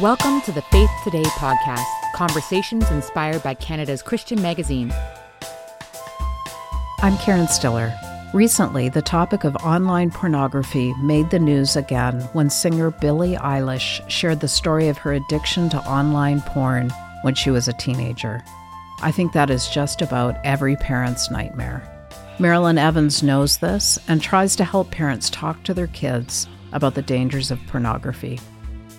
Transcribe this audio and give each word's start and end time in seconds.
Welcome 0.00 0.40
to 0.40 0.50
the 0.50 0.62
Faith 0.72 0.90
Today 1.04 1.22
podcast, 1.22 1.84
conversations 2.14 2.90
inspired 2.90 3.44
by 3.44 3.54
Canada's 3.54 4.02
Christian 4.02 4.42
magazine. 4.42 4.92
I'm 6.98 7.16
Karen 7.18 7.46
Stiller. 7.46 7.94
Recently, 8.34 8.88
the 8.88 9.02
topic 9.02 9.44
of 9.44 9.54
online 9.56 10.10
pornography 10.10 10.92
made 10.94 11.30
the 11.30 11.38
news 11.38 11.76
again 11.76 12.22
when 12.32 12.50
singer 12.50 12.90
Billie 12.90 13.36
Eilish 13.36 14.02
shared 14.10 14.40
the 14.40 14.48
story 14.48 14.88
of 14.88 14.98
her 14.98 15.12
addiction 15.12 15.68
to 15.68 15.88
online 15.88 16.40
porn 16.40 16.90
when 17.22 17.36
she 17.36 17.52
was 17.52 17.68
a 17.68 17.72
teenager. 17.74 18.42
I 19.00 19.12
think 19.12 19.32
that 19.32 19.48
is 19.48 19.68
just 19.68 20.02
about 20.02 20.34
every 20.42 20.74
parent's 20.74 21.30
nightmare. 21.30 21.88
Marilyn 22.40 22.78
Evans 22.78 23.22
knows 23.22 23.58
this 23.58 24.00
and 24.08 24.20
tries 24.20 24.56
to 24.56 24.64
help 24.64 24.90
parents 24.90 25.30
talk 25.30 25.62
to 25.62 25.72
their 25.72 25.86
kids 25.86 26.48
about 26.72 26.96
the 26.96 27.02
dangers 27.02 27.52
of 27.52 27.64
pornography. 27.68 28.40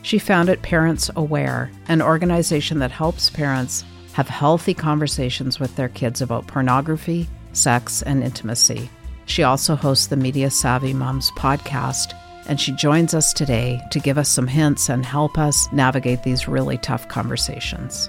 She 0.06 0.20
founded 0.20 0.62
Parents 0.62 1.10
Aware, 1.16 1.72
an 1.88 2.00
organization 2.00 2.77
that 2.77 2.91
helps 2.91 3.32
parents 3.32 3.84
have 4.13 4.30
healthy 4.30 4.76
conversations 4.76 5.59
with 5.59 5.76
their 5.76 5.90
kids 5.90 6.22
about 6.22 6.46
pornography, 6.46 7.27
sex, 7.54 8.04
and 8.04 8.22
intimacy. 8.22 8.88
She 9.26 9.41
also 9.41 9.76
hosts 9.76 10.05
the 10.05 10.16
Media 10.16 10.52
Savvy 10.52 10.94
Moms 10.94 11.32
podcast, 11.32 12.13
and 12.48 12.62
she 12.62 12.72
joins 12.73 13.16
us 13.16 13.34
today 13.34 13.82
to 13.90 13.99
give 13.99 14.20
us 14.20 14.30
some 14.30 14.46
hints 14.46 14.90
and 14.90 15.04
help 15.04 15.40
us 15.40 15.68
navigate 15.73 16.22
these 16.22 16.48
really 16.48 16.77
tough 16.77 17.08
conversations. 17.08 18.08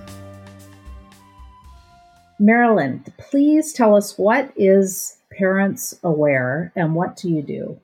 Marilyn, 2.39 3.07
please 3.17 3.73
tell 3.73 3.97
us 3.97 4.19
what 4.19 4.53
is 4.55 5.17
Parents 5.31 5.99
Aware 6.03 6.73
and 6.77 6.95
what 6.95 7.17
do 7.17 7.31
you 7.31 7.41
do? 7.41 7.81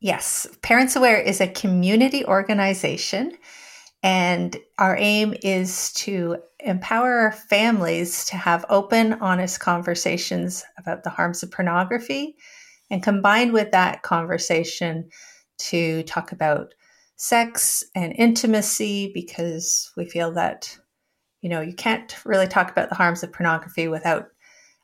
Yes, 0.00 0.46
Parents 0.62 0.94
Aware 0.94 1.20
is 1.20 1.40
a 1.40 1.48
community 1.48 2.24
organization, 2.24 3.32
and 4.02 4.56
our 4.78 4.96
aim 4.98 5.34
is 5.42 5.92
to 5.94 6.36
empower 6.60 7.32
families 7.32 8.24
to 8.26 8.36
have 8.36 8.66
open, 8.68 9.14
honest 9.14 9.60
conversations 9.60 10.64
about 10.78 11.02
the 11.02 11.10
harms 11.10 11.42
of 11.42 11.50
pornography, 11.50 12.36
and 12.90 13.02
combined 13.02 13.52
with 13.52 13.72
that 13.72 14.02
conversation, 14.02 15.08
to 15.58 16.02
talk 16.02 16.32
about 16.32 16.74
sex 17.16 17.82
and 17.94 18.12
intimacy 18.18 19.10
because 19.14 19.90
we 19.96 20.04
feel 20.04 20.32
that 20.32 20.76
you 21.40 21.48
know 21.48 21.62
you 21.62 21.72
can't 21.72 22.14
really 22.26 22.46
talk 22.46 22.70
about 22.70 22.90
the 22.90 22.94
harms 22.94 23.22
of 23.22 23.32
pornography 23.32 23.88
without 23.88 24.26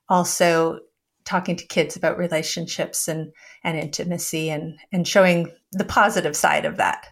also 0.08 0.80
talking 1.24 1.56
to 1.56 1.66
kids 1.66 1.96
about 1.96 2.18
relationships 2.18 3.08
and 3.08 3.32
and 3.64 3.78
intimacy 3.78 4.50
and 4.50 4.78
and 4.92 5.06
showing 5.06 5.50
the 5.72 5.84
positive 5.84 6.36
side 6.36 6.64
of 6.64 6.76
that. 6.76 7.06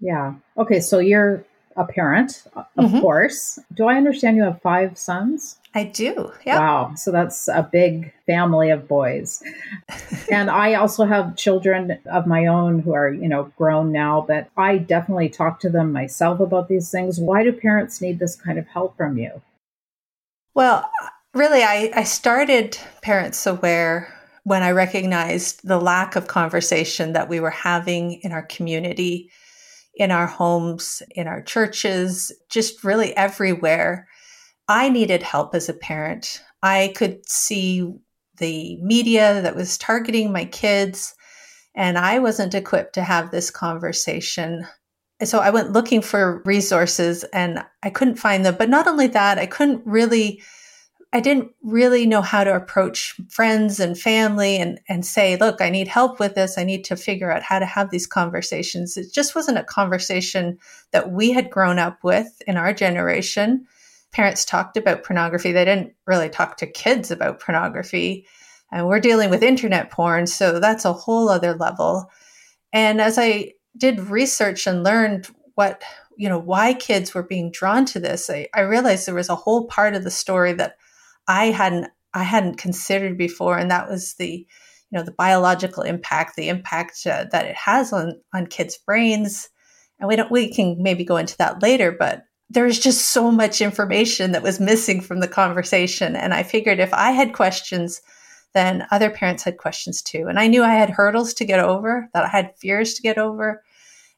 Yeah. 0.00 0.34
Okay, 0.56 0.80
so 0.80 0.98
you're 0.98 1.44
a 1.76 1.84
parent, 1.84 2.44
of 2.54 2.66
mm-hmm. 2.78 3.00
course. 3.00 3.58
Do 3.72 3.86
I 3.86 3.96
understand 3.96 4.36
you 4.36 4.44
have 4.44 4.60
five 4.62 4.98
sons? 4.98 5.58
I 5.74 5.84
do. 5.84 6.32
Yeah. 6.46 6.60
Wow. 6.60 6.94
So 6.94 7.10
that's 7.10 7.48
a 7.48 7.68
big 7.70 8.12
family 8.26 8.70
of 8.70 8.86
boys. 8.86 9.42
and 10.30 10.48
I 10.50 10.74
also 10.74 11.04
have 11.04 11.36
children 11.36 11.98
of 12.06 12.26
my 12.26 12.46
own 12.46 12.78
who 12.78 12.92
are, 12.94 13.12
you 13.12 13.28
know, 13.28 13.52
grown 13.58 13.90
now, 13.90 14.24
but 14.26 14.48
I 14.56 14.78
definitely 14.78 15.28
talk 15.28 15.58
to 15.60 15.68
them 15.68 15.92
myself 15.92 16.38
about 16.38 16.68
these 16.68 16.90
things. 16.90 17.18
Why 17.18 17.42
do 17.42 17.52
parents 17.52 18.00
need 18.00 18.20
this 18.20 18.36
kind 18.36 18.58
of 18.58 18.68
help 18.68 18.96
from 18.96 19.18
you? 19.18 19.42
Well, 20.54 20.88
really, 21.34 21.62
I, 21.62 21.90
I 21.94 22.04
started 22.04 22.78
Parents 23.02 23.46
Aware 23.46 24.14
when 24.44 24.62
I 24.62 24.70
recognized 24.70 25.66
the 25.66 25.78
lack 25.78 26.16
of 26.16 26.28
conversation 26.28 27.12
that 27.14 27.28
we 27.28 27.40
were 27.40 27.50
having 27.50 28.20
in 28.22 28.32
our 28.32 28.44
community, 28.46 29.30
in 29.96 30.10
our 30.10 30.26
homes, 30.26 31.02
in 31.10 31.26
our 31.26 31.42
churches, 31.42 32.32
just 32.50 32.84
really 32.84 33.16
everywhere. 33.16 34.06
I 34.68 34.88
needed 34.88 35.22
help 35.22 35.54
as 35.54 35.68
a 35.68 35.74
parent. 35.74 36.42
I 36.62 36.92
could 36.96 37.28
see 37.28 37.92
the 38.38 38.78
media 38.82 39.42
that 39.42 39.56
was 39.56 39.78
targeting 39.78 40.32
my 40.32 40.44
kids, 40.44 41.14
and 41.74 41.98
I 41.98 42.18
wasn't 42.18 42.54
equipped 42.54 42.94
to 42.94 43.02
have 43.02 43.30
this 43.30 43.50
conversation. 43.50 44.66
So 45.22 45.38
I 45.38 45.50
went 45.50 45.72
looking 45.72 46.02
for 46.02 46.42
resources 46.44 47.24
and 47.32 47.64
I 47.82 47.90
couldn't 47.90 48.16
find 48.16 48.44
them. 48.44 48.56
But 48.58 48.68
not 48.68 48.86
only 48.86 49.06
that, 49.08 49.38
I 49.38 49.46
couldn't 49.46 49.82
really 49.86 50.42
I 51.14 51.20
didn't 51.20 51.52
really 51.62 52.06
know 52.06 52.22
how 52.22 52.42
to 52.42 52.56
approach 52.56 53.14
friends 53.30 53.78
and 53.78 53.96
family 53.96 54.56
and, 54.56 54.80
and 54.88 55.06
say, 55.06 55.36
look, 55.36 55.60
I 55.60 55.70
need 55.70 55.86
help 55.86 56.18
with 56.18 56.34
this. 56.34 56.58
I 56.58 56.64
need 56.64 56.82
to 56.86 56.96
figure 56.96 57.30
out 57.30 57.44
how 57.44 57.60
to 57.60 57.66
have 57.66 57.90
these 57.90 58.08
conversations. 58.08 58.96
It 58.96 59.12
just 59.14 59.32
wasn't 59.36 59.58
a 59.58 59.62
conversation 59.62 60.58
that 60.90 61.12
we 61.12 61.30
had 61.30 61.50
grown 61.50 61.78
up 61.78 62.02
with 62.02 62.42
in 62.48 62.56
our 62.56 62.72
generation. 62.72 63.64
Parents 64.10 64.44
talked 64.44 64.76
about 64.76 65.04
pornography. 65.04 65.52
They 65.52 65.64
didn't 65.64 65.94
really 66.04 66.28
talk 66.28 66.56
to 66.56 66.66
kids 66.66 67.12
about 67.12 67.38
pornography. 67.38 68.26
And 68.72 68.88
we're 68.88 68.98
dealing 68.98 69.30
with 69.30 69.44
internet 69.44 69.92
porn. 69.92 70.26
So 70.26 70.58
that's 70.58 70.84
a 70.84 70.92
whole 70.92 71.28
other 71.28 71.54
level. 71.54 72.10
And 72.72 73.00
as 73.00 73.18
I 73.18 73.52
did 73.76 74.10
research 74.10 74.66
and 74.66 74.82
learned 74.82 75.28
what, 75.54 75.80
you 76.16 76.28
know, 76.28 76.40
why 76.40 76.74
kids 76.74 77.14
were 77.14 77.22
being 77.22 77.52
drawn 77.52 77.84
to 77.86 78.00
this, 78.00 78.28
I, 78.28 78.48
I 78.52 78.62
realized 78.62 79.06
there 79.06 79.14
was 79.14 79.28
a 79.28 79.36
whole 79.36 79.68
part 79.68 79.94
of 79.94 80.02
the 80.02 80.10
story 80.10 80.52
that 80.54 80.76
I 81.28 81.46
hadn't 81.46 81.88
I 82.12 82.22
hadn't 82.22 82.58
considered 82.58 83.18
before, 83.18 83.58
and 83.58 83.70
that 83.70 83.88
was 83.88 84.14
the 84.14 84.46
you 84.90 84.98
know 84.98 85.02
the 85.02 85.12
biological 85.12 85.82
impact, 85.82 86.36
the 86.36 86.48
impact 86.48 87.06
uh, 87.06 87.24
that 87.32 87.46
it 87.46 87.56
has 87.56 87.92
on 87.92 88.20
on 88.32 88.46
kids' 88.46 88.78
brains. 88.78 89.48
And 89.98 90.08
we 90.08 90.16
don't 90.16 90.30
we 90.30 90.52
can 90.52 90.82
maybe 90.82 91.04
go 91.04 91.16
into 91.16 91.36
that 91.38 91.62
later, 91.62 91.92
but 91.92 92.24
there's 92.50 92.78
just 92.78 93.10
so 93.10 93.30
much 93.30 93.60
information 93.60 94.32
that 94.32 94.42
was 94.42 94.60
missing 94.60 95.00
from 95.00 95.20
the 95.20 95.28
conversation. 95.28 96.14
And 96.14 96.34
I 96.34 96.42
figured 96.42 96.78
if 96.78 96.92
I 96.92 97.10
had 97.10 97.32
questions, 97.32 98.00
then 98.54 98.86
other 98.90 99.10
parents 99.10 99.42
had 99.42 99.58
questions 99.58 100.02
too. 100.02 100.26
And 100.28 100.38
I 100.38 100.46
knew 100.46 100.62
I 100.62 100.74
had 100.74 100.90
hurdles 100.90 101.34
to 101.34 101.44
get 101.44 101.60
over, 101.60 102.08
that 102.14 102.24
I 102.24 102.28
had 102.28 102.56
fears 102.56 102.94
to 102.94 103.02
get 103.02 103.18
over. 103.18 103.62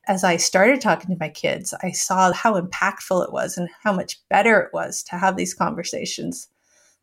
As 0.08 0.22
I 0.22 0.36
started 0.36 0.80
talking 0.80 1.10
to 1.10 1.18
my 1.18 1.30
kids, 1.30 1.74
I 1.82 1.90
saw 1.90 2.32
how 2.32 2.60
impactful 2.60 3.24
it 3.24 3.32
was 3.32 3.56
and 3.56 3.68
how 3.82 3.92
much 3.92 4.20
better 4.28 4.60
it 4.60 4.70
was 4.72 5.02
to 5.04 5.16
have 5.16 5.36
these 5.36 5.54
conversations. 5.54 6.48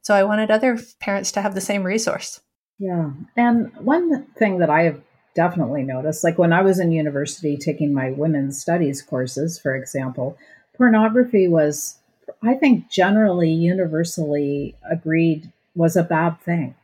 So 0.04 0.14
I 0.14 0.24
wanted 0.24 0.52
other 0.52 0.78
parents 1.00 1.32
to 1.32 1.42
have 1.42 1.56
the 1.56 1.62
same 1.62 1.84
resource. 1.84 2.42
Yeah. 2.78 3.12
And 3.38 3.76
one 3.78 4.26
thing 4.38 4.60
that 4.60 4.70
I 4.70 4.84
have 4.84 5.02
definitely 5.34 5.84
noticed, 5.84 6.24
like 6.24 6.38
when 6.38 6.54
I 6.54 6.62
was 6.62 6.80
in 6.80 6.92
university 6.92 7.58
taking 7.58 7.94
my 7.94 8.12
women's 8.12 8.60
studies 8.60 9.02
courses, 9.02 9.58
for 9.58 9.76
example, 9.76 10.38
pornography 10.76 11.48
was, 11.48 11.98
I 12.44 12.54
think, 12.56 12.90
generally 12.90 13.52
universally 13.52 14.76
agreed 14.90 15.52
was 15.74 15.96
a 15.96 16.04
bad 16.04 16.40
thing 16.42 16.76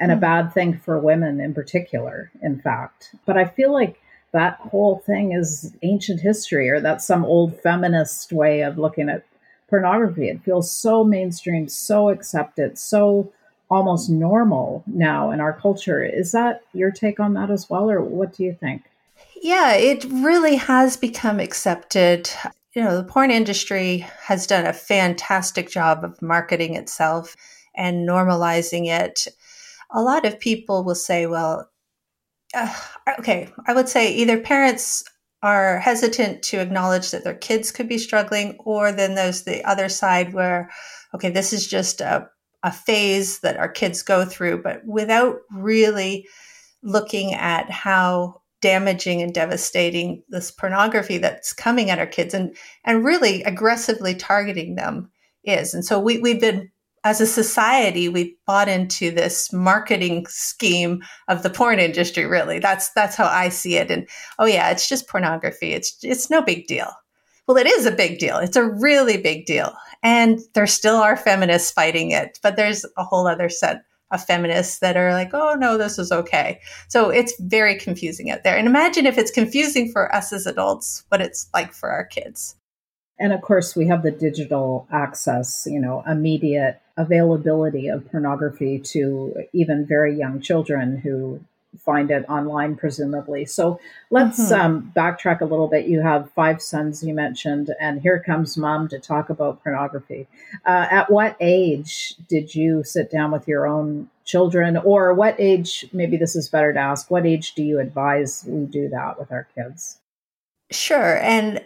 and 0.00 0.10
mm. 0.10 0.14
a 0.14 0.16
hmm. 0.16 0.20
bad 0.20 0.52
thing 0.54 0.78
for 0.78 0.98
women 0.98 1.40
in 1.40 1.54
particular, 1.54 2.32
in 2.40 2.58
fact. 2.60 3.14
But 3.26 3.36
I 3.36 3.44
feel 3.44 3.72
like 3.72 4.00
that 4.32 4.56
whole 4.56 4.98
thing 5.04 5.32
is 5.32 5.76
ancient 5.82 6.20
history 6.20 6.70
or 6.70 6.80
that's 6.80 7.06
some 7.06 7.24
old 7.24 7.60
feminist 7.60 8.32
way 8.32 8.62
of 8.62 8.78
looking 8.78 9.10
at 9.10 9.24
pornography. 9.72 10.28
It 10.28 10.44
feels 10.44 10.70
so 10.70 11.02
mainstream, 11.02 11.66
so 11.66 12.10
accepted, 12.10 12.76
so 12.76 13.32
almost 13.70 14.10
normal 14.10 14.84
now 14.86 15.30
in 15.30 15.40
our 15.40 15.54
culture. 15.54 16.04
Is 16.04 16.32
that 16.32 16.60
your 16.74 16.90
take 16.90 17.18
on 17.18 17.32
that 17.32 17.50
as 17.50 17.70
well, 17.70 17.90
or 17.90 18.02
what 18.02 18.34
do 18.34 18.44
you 18.44 18.52
think? 18.52 18.82
Yeah, 19.40 19.72
it 19.72 20.04
really 20.04 20.56
has 20.56 20.98
become 20.98 21.40
accepted. 21.40 22.28
You 22.74 22.82
know, 22.82 22.98
the 22.98 23.04
porn 23.04 23.30
industry 23.30 24.06
has 24.20 24.46
done 24.46 24.66
a 24.66 24.74
fantastic 24.74 25.70
job 25.70 26.04
of 26.04 26.20
marketing 26.20 26.76
itself 26.76 27.34
and 27.74 28.06
normalizing 28.06 28.88
it. 28.88 29.26
A 29.90 30.02
lot 30.02 30.26
of 30.26 30.38
people 30.38 30.84
will 30.84 30.94
say, 30.94 31.24
well, 31.24 31.70
uh, 32.54 32.74
okay, 33.18 33.48
I 33.66 33.72
would 33.72 33.88
say 33.88 34.12
either 34.12 34.38
parents 34.38 35.02
are 35.42 35.80
hesitant 35.80 36.42
to 36.42 36.58
acknowledge 36.58 37.10
that 37.10 37.24
their 37.24 37.34
kids 37.34 37.72
could 37.72 37.88
be 37.88 37.98
struggling, 37.98 38.56
or 38.60 38.92
then 38.92 39.14
there's 39.14 39.42
the 39.42 39.64
other 39.64 39.88
side 39.88 40.32
where, 40.32 40.70
okay, 41.14 41.30
this 41.30 41.52
is 41.52 41.66
just 41.66 42.00
a, 42.00 42.28
a 42.62 42.70
phase 42.70 43.40
that 43.40 43.56
our 43.56 43.68
kids 43.68 44.02
go 44.02 44.24
through, 44.24 44.62
but 44.62 44.84
without 44.86 45.36
really 45.50 46.26
looking 46.82 47.34
at 47.34 47.70
how 47.70 48.40
damaging 48.60 49.20
and 49.20 49.34
devastating 49.34 50.22
this 50.28 50.52
pornography 50.52 51.18
that's 51.18 51.52
coming 51.52 51.90
at 51.90 51.98
our 51.98 52.06
kids 52.06 52.32
and 52.32 52.56
and 52.84 53.04
really 53.04 53.42
aggressively 53.42 54.14
targeting 54.14 54.76
them 54.76 55.10
is. 55.44 55.74
And 55.74 55.84
so 55.84 55.98
we, 55.98 56.18
we've 56.18 56.40
been 56.40 56.70
as 57.04 57.20
a 57.20 57.26
society, 57.26 58.08
we 58.08 58.36
bought 58.46 58.68
into 58.68 59.10
this 59.10 59.52
marketing 59.52 60.26
scheme 60.28 61.02
of 61.28 61.42
the 61.42 61.50
porn 61.50 61.78
industry. 61.78 62.24
Really, 62.26 62.58
that's 62.58 62.90
that's 62.90 63.16
how 63.16 63.26
I 63.26 63.48
see 63.48 63.76
it. 63.76 63.90
And 63.90 64.08
oh 64.38 64.46
yeah, 64.46 64.70
it's 64.70 64.88
just 64.88 65.08
pornography. 65.08 65.72
It's 65.72 65.96
it's 66.02 66.30
no 66.30 66.42
big 66.42 66.66
deal. 66.66 66.92
Well, 67.46 67.56
it 67.56 67.66
is 67.66 67.86
a 67.86 67.92
big 67.92 68.18
deal. 68.18 68.38
It's 68.38 68.56
a 68.56 68.64
really 68.64 69.16
big 69.16 69.46
deal. 69.46 69.74
And 70.02 70.40
there 70.54 70.66
still 70.66 70.96
are 70.96 71.16
feminists 71.16 71.72
fighting 71.72 72.12
it, 72.12 72.38
but 72.42 72.56
there's 72.56 72.84
a 72.96 73.04
whole 73.04 73.26
other 73.26 73.48
set 73.48 73.82
of 74.12 74.24
feminists 74.24 74.78
that 74.80 74.96
are 74.96 75.12
like, 75.12 75.30
oh 75.32 75.54
no, 75.54 75.76
this 75.76 75.98
is 75.98 76.12
okay. 76.12 76.60
So 76.88 77.10
it's 77.10 77.34
very 77.40 77.76
confusing 77.78 78.30
out 78.30 78.44
there. 78.44 78.56
And 78.56 78.68
imagine 78.68 79.06
if 79.06 79.18
it's 79.18 79.30
confusing 79.30 79.90
for 79.90 80.14
us 80.14 80.32
as 80.32 80.46
adults, 80.46 81.04
what 81.08 81.20
it's 81.20 81.48
like 81.54 81.72
for 81.72 81.90
our 81.90 82.04
kids. 82.04 82.56
And 83.18 83.32
of 83.32 83.40
course, 83.40 83.74
we 83.74 83.86
have 83.86 84.02
the 84.02 84.10
digital 84.10 84.86
access, 84.92 85.66
you 85.66 85.80
know, 85.80 86.02
immediate 86.06 86.81
availability 86.96 87.88
of 87.88 88.10
pornography 88.10 88.78
to 88.78 89.44
even 89.52 89.86
very 89.86 90.16
young 90.16 90.40
children 90.40 90.98
who 90.98 91.40
find 91.78 92.10
it 92.10 92.28
online, 92.28 92.76
presumably. 92.76 93.46
So 93.46 93.80
let's 94.10 94.38
mm-hmm. 94.38 94.60
um, 94.60 94.92
backtrack 94.94 95.40
a 95.40 95.46
little 95.46 95.68
bit. 95.68 95.86
You 95.86 96.02
have 96.02 96.30
five 96.32 96.60
sons, 96.60 97.02
you 97.02 97.14
mentioned, 97.14 97.74
and 97.80 98.02
here 98.02 98.22
comes 98.22 98.56
mom 98.56 98.88
to 98.88 98.98
talk 98.98 99.30
about 99.30 99.62
pornography. 99.62 100.28
Uh, 100.66 100.86
at 100.90 101.10
what 101.10 101.36
age 101.40 102.14
did 102.28 102.54
you 102.54 102.84
sit 102.84 103.10
down 103.10 103.30
with 103.30 103.48
your 103.48 103.66
own 103.66 104.10
children, 104.24 104.76
or 104.76 105.14
what 105.14 105.34
age, 105.38 105.86
maybe 105.92 106.16
this 106.16 106.36
is 106.36 106.48
better 106.48 106.72
to 106.72 106.78
ask, 106.78 107.10
what 107.10 107.26
age 107.26 107.54
do 107.54 107.62
you 107.62 107.80
advise 107.80 108.44
we 108.46 108.66
do 108.66 108.88
that 108.90 109.18
with 109.18 109.32
our 109.32 109.48
kids? 109.54 109.98
Sure. 110.70 111.16
And 111.18 111.64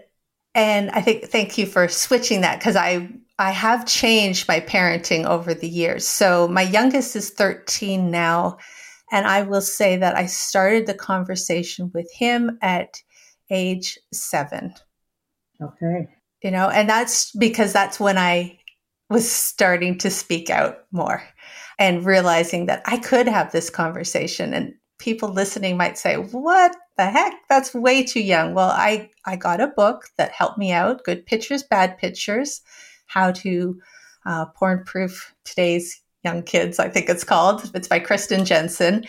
and 0.55 0.91
I 0.91 1.03
think 1.03 1.25
thank 1.25 1.59
you 1.59 1.67
for 1.67 1.87
switching 1.87 2.41
that 2.41 2.59
because 2.59 2.77
I 2.77 3.11
I 3.39 3.51
have 3.51 3.87
changed 3.87 4.49
my 4.49 4.61
parenting 4.61 5.27
over 5.27 5.53
the 5.53 5.69
years. 5.69 6.07
So 6.07 6.49
my 6.49 6.63
youngest 6.63 7.17
is 7.17 7.31
13 7.31 8.11
now 8.11 8.59
and 9.13 9.27
I 9.27 9.43
will 9.43 9.61
say 9.61 9.97
that 9.97 10.17
I 10.17 10.27
started 10.27 10.87
the 10.87 10.95
conversation 10.95 11.91
with 11.95 12.11
him 12.13 12.59
at 12.63 13.03
age 13.51 13.99
7. 14.13 14.75
Okay. 15.63 16.09
You 16.43 16.51
know, 16.51 16.69
and 16.69 16.89
that's 16.89 17.33
because 17.33 17.73
that's 17.73 18.01
when 18.01 18.19
I 18.19 18.59
was 19.09 19.31
starting 19.31 19.99
to 19.99 20.11
speak 20.11 20.51
out 20.51 20.79
more 20.91 21.23
and 21.79 22.05
realizing 22.05 22.67
that 22.67 22.83
I 22.87 22.99
could 22.99 23.29
have 23.29 23.53
this 23.53 23.71
conversation 23.71 24.53
and 24.53 24.75
people 24.99 25.29
listening 25.29 25.77
might 25.77 25.99
say, 25.99 26.17
"What 26.17 26.77
the 26.97 27.07
heck? 27.07 27.35
That's 27.49 27.75
way 27.75 28.03
too 28.03 28.21
young." 28.21 28.55
Well, 28.55 28.71
I 28.71 29.11
I 29.25 29.37
got 29.37 29.61
a 29.61 29.69
book 29.69 30.09
that 30.17 30.33
helped 30.33 30.59
me 30.59 30.73
out, 30.73 31.05
Good 31.05 31.27
Pictures, 31.27 31.63
Bad 31.63 31.99
Pictures, 31.99 32.63
how 33.17 33.33
to 33.33 33.81
uh, 34.27 34.45
porn 34.45 34.85
proof 34.85 35.35
today's 35.45 36.03
young 36.23 36.43
kids, 36.43 36.79
I 36.79 36.91
think 36.91 37.09
it's 37.09 37.25
called. 37.25 37.71
It's 37.75 37.89
by 37.89 37.99
Kristen 37.99 38.45
Jensen. 38.45 39.07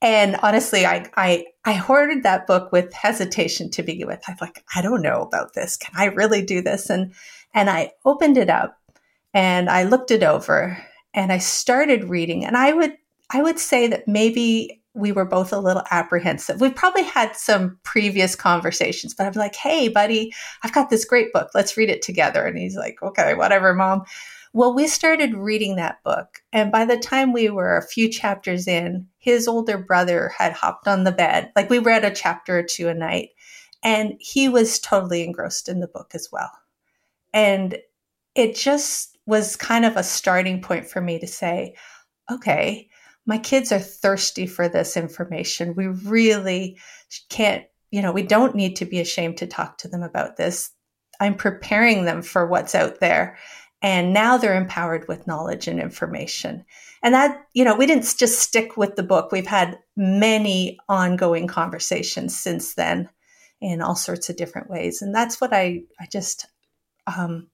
And 0.00 0.36
honestly, 0.42 0.86
I, 0.86 1.04
I, 1.16 1.44
I 1.66 1.74
hoarded 1.74 2.22
that 2.22 2.46
book 2.46 2.72
with 2.72 2.90
hesitation 2.94 3.70
to 3.72 3.82
begin 3.82 4.06
with. 4.06 4.22
I'm 4.26 4.36
like, 4.40 4.64
I 4.74 4.80
don't 4.80 5.02
know 5.02 5.20
about 5.20 5.52
this. 5.52 5.76
Can 5.76 5.92
I 5.94 6.06
really 6.06 6.40
do 6.40 6.62
this? 6.62 6.88
And, 6.88 7.12
and 7.52 7.68
I 7.68 7.92
opened 8.06 8.38
it 8.38 8.48
up 8.48 8.78
and 9.34 9.68
I 9.68 9.82
looked 9.82 10.10
it 10.10 10.22
over 10.22 10.82
and 11.12 11.30
I 11.30 11.38
started 11.38 12.04
reading 12.04 12.46
and 12.46 12.56
I 12.56 12.72
would, 12.72 12.96
I 13.30 13.42
would 13.42 13.58
say 13.58 13.88
that 13.88 14.08
maybe 14.08 14.79
we 14.94 15.12
were 15.12 15.24
both 15.24 15.52
a 15.52 15.58
little 15.58 15.84
apprehensive. 15.90 16.60
We 16.60 16.70
probably 16.70 17.04
had 17.04 17.36
some 17.36 17.78
previous 17.84 18.34
conversations, 18.34 19.14
but 19.14 19.26
I'm 19.26 19.32
like, 19.34 19.54
hey, 19.54 19.88
buddy, 19.88 20.32
I've 20.62 20.72
got 20.74 20.90
this 20.90 21.04
great 21.04 21.32
book. 21.32 21.50
Let's 21.54 21.76
read 21.76 21.90
it 21.90 22.02
together. 22.02 22.44
And 22.44 22.58
he's 22.58 22.76
like, 22.76 23.00
okay, 23.02 23.34
whatever, 23.34 23.72
mom. 23.74 24.02
Well, 24.52 24.74
we 24.74 24.88
started 24.88 25.34
reading 25.34 25.76
that 25.76 26.02
book. 26.02 26.42
And 26.52 26.72
by 26.72 26.84
the 26.84 26.98
time 26.98 27.32
we 27.32 27.50
were 27.50 27.76
a 27.76 27.86
few 27.86 28.08
chapters 28.08 28.66
in, 28.66 29.06
his 29.18 29.46
older 29.46 29.78
brother 29.78 30.32
had 30.36 30.52
hopped 30.52 30.88
on 30.88 31.04
the 31.04 31.12
bed. 31.12 31.52
Like 31.54 31.70
we 31.70 31.78
read 31.78 32.04
a 32.04 32.12
chapter 32.12 32.58
or 32.58 32.64
two 32.64 32.88
a 32.88 32.94
night. 32.94 33.30
And 33.82 34.14
he 34.18 34.48
was 34.48 34.80
totally 34.80 35.22
engrossed 35.22 35.68
in 35.68 35.80
the 35.80 35.86
book 35.86 36.10
as 36.14 36.28
well. 36.32 36.50
And 37.32 37.78
it 38.34 38.56
just 38.56 39.16
was 39.24 39.54
kind 39.54 39.84
of 39.84 39.96
a 39.96 40.02
starting 40.02 40.60
point 40.60 40.86
for 40.86 41.00
me 41.00 41.20
to 41.20 41.26
say, 41.26 41.76
okay, 42.30 42.88
my 43.26 43.38
kids 43.38 43.72
are 43.72 43.78
thirsty 43.78 44.46
for 44.46 44.68
this 44.68 44.96
information. 44.96 45.74
We 45.76 45.86
really 45.86 46.78
can't, 47.28 47.64
you 47.90 48.02
know, 48.02 48.12
we 48.12 48.22
don't 48.22 48.54
need 48.54 48.76
to 48.76 48.84
be 48.84 49.00
ashamed 49.00 49.38
to 49.38 49.46
talk 49.46 49.78
to 49.78 49.88
them 49.88 50.02
about 50.02 50.36
this. 50.36 50.70
I'm 51.20 51.36
preparing 51.36 52.04
them 52.04 52.22
for 52.22 52.46
what's 52.46 52.74
out 52.74 53.00
there. 53.00 53.38
And 53.82 54.12
now 54.12 54.36
they're 54.36 54.56
empowered 54.56 55.08
with 55.08 55.26
knowledge 55.26 55.66
and 55.66 55.80
information. 55.80 56.64
And 57.02 57.14
that, 57.14 57.46
you 57.54 57.64
know, 57.64 57.74
we 57.74 57.86
didn't 57.86 58.14
just 58.18 58.40
stick 58.40 58.76
with 58.76 58.96
the 58.96 59.02
book. 59.02 59.32
We've 59.32 59.46
had 59.46 59.78
many 59.96 60.78
ongoing 60.88 61.46
conversations 61.46 62.38
since 62.38 62.74
then 62.74 63.08
in 63.60 63.80
all 63.80 63.94
sorts 63.94 64.28
of 64.28 64.36
different 64.36 64.68
ways. 64.70 65.02
And 65.02 65.14
that's 65.14 65.40
what 65.40 65.52
I, 65.52 65.82
I 65.98 66.06
just, 66.10 66.46
um, 67.06 67.48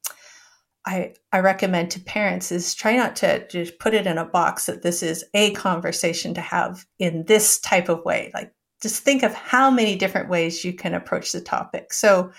I, 0.86 1.14
I 1.32 1.40
recommend 1.40 1.90
to 1.90 2.00
parents 2.00 2.52
is 2.52 2.74
try 2.74 2.96
not 2.96 3.16
to 3.16 3.46
just 3.48 3.78
put 3.80 3.92
it 3.92 4.06
in 4.06 4.18
a 4.18 4.24
box 4.24 4.66
that 4.66 4.82
this 4.82 5.02
is 5.02 5.24
a 5.34 5.50
conversation 5.52 6.32
to 6.34 6.40
have 6.40 6.86
in 7.00 7.24
this 7.24 7.58
type 7.58 7.88
of 7.88 8.04
way. 8.04 8.30
Like 8.32 8.52
just 8.80 9.02
think 9.02 9.24
of 9.24 9.34
how 9.34 9.68
many 9.70 9.96
different 9.96 10.30
ways 10.30 10.64
you 10.64 10.72
can 10.72 10.94
approach 10.94 11.32
the 11.32 11.40
topic. 11.40 11.92
So 11.92 12.30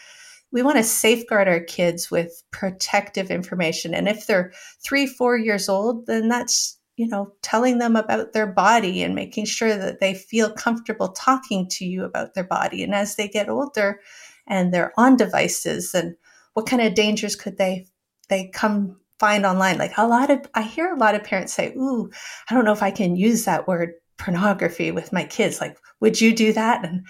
we 0.51 0.61
want 0.61 0.77
to 0.77 0.83
safeguard 0.83 1.49
our 1.49 1.59
kids 1.59 2.09
with 2.09 2.41
protective 2.51 3.29
information. 3.29 3.93
And 3.93 4.07
if 4.07 4.27
they're 4.27 4.53
three, 4.81 5.07
four 5.07 5.37
years 5.37 5.67
old, 5.67 6.05
then 6.05 6.29
that's, 6.29 6.79
you 6.95 7.07
know, 7.07 7.33
telling 7.41 7.79
them 7.79 7.97
about 7.97 8.31
their 8.31 8.47
body 8.47 9.03
and 9.03 9.13
making 9.13 9.43
sure 9.45 9.75
that 9.75 9.99
they 9.99 10.13
feel 10.13 10.53
comfortable 10.53 11.09
talking 11.09 11.67
to 11.71 11.85
you 11.85 12.05
about 12.05 12.33
their 12.33 12.45
body. 12.45 12.81
And 12.81 12.95
as 12.95 13.15
they 13.15 13.27
get 13.27 13.49
older 13.49 13.99
and 14.47 14.73
they're 14.73 14.93
on 14.95 15.17
devices, 15.17 15.93
and 15.93 16.15
what 16.53 16.65
kind 16.65 16.81
of 16.81 16.93
dangers 16.93 17.35
could 17.35 17.57
they 17.57 17.87
they 18.29 18.49
come 18.53 18.97
find 19.19 19.45
online? 19.45 19.77
Like 19.77 19.93
a 19.97 20.07
lot 20.07 20.29
of 20.29 20.45
I 20.53 20.61
hear 20.61 20.91
a 20.91 20.97
lot 20.97 21.15
of 21.15 21.23
parents 21.23 21.53
say, 21.53 21.73
Ooh, 21.75 22.09
I 22.49 22.53
don't 22.53 22.65
know 22.65 22.73
if 22.73 22.83
I 22.83 22.91
can 22.91 23.15
use 23.15 23.45
that 23.45 23.67
word 23.67 23.93
pornography 24.17 24.91
with 24.91 25.13
my 25.13 25.23
kids. 25.23 25.61
Like, 25.61 25.77
would 25.99 26.19
you 26.19 26.35
do 26.35 26.53
that? 26.53 26.85
And 26.85 27.05